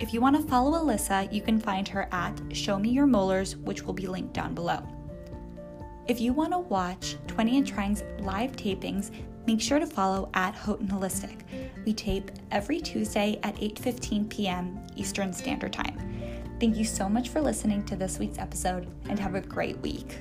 If 0.00 0.14
you 0.14 0.22
want 0.22 0.36
to 0.36 0.42
follow 0.48 0.82
Alyssa, 0.82 1.30
you 1.30 1.42
can 1.42 1.60
find 1.60 1.86
her 1.86 2.08
at 2.10 2.40
Show 2.50 2.78
Me 2.78 2.88
Your 2.88 3.06
Molars, 3.06 3.56
which 3.56 3.82
will 3.82 3.92
be 3.92 4.06
linked 4.06 4.32
down 4.32 4.54
below. 4.54 4.82
If 6.06 6.18
you 6.18 6.32
want 6.32 6.52
to 6.52 6.60
watch 6.60 7.16
20 7.26 7.58
and 7.58 7.66
Trying's 7.66 8.04
live 8.20 8.52
tapings, 8.52 9.10
make 9.46 9.60
sure 9.60 9.78
to 9.78 9.86
follow 9.86 10.30
at 10.32 10.54
Houghton 10.54 10.88
Holistic. 10.88 11.42
We 11.84 11.92
tape 11.92 12.30
every 12.50 12.80
Tuesday 12.80 13.38
at 13.42 13.56
8:15 13.56 14.30
p.m. 14.30 14.80
Eastern 14.96 15.30
Standard 15.34 15.74
Time. 15.74 15.98
Thank 16.58 16.78
you 16.78 16.86
so 16.86 17.10
much 17.10 17.28
for 17.28 17.42
listening 17.42 17.84
to 17.84 17.96
this 17.96 18.18
week's 18.18 18.38
episode 18.38 18.88
and 19.10 19.18
have 19.18 19.34
a 19.34 19.42
great 19.42 19.76
week. 19.80 20.16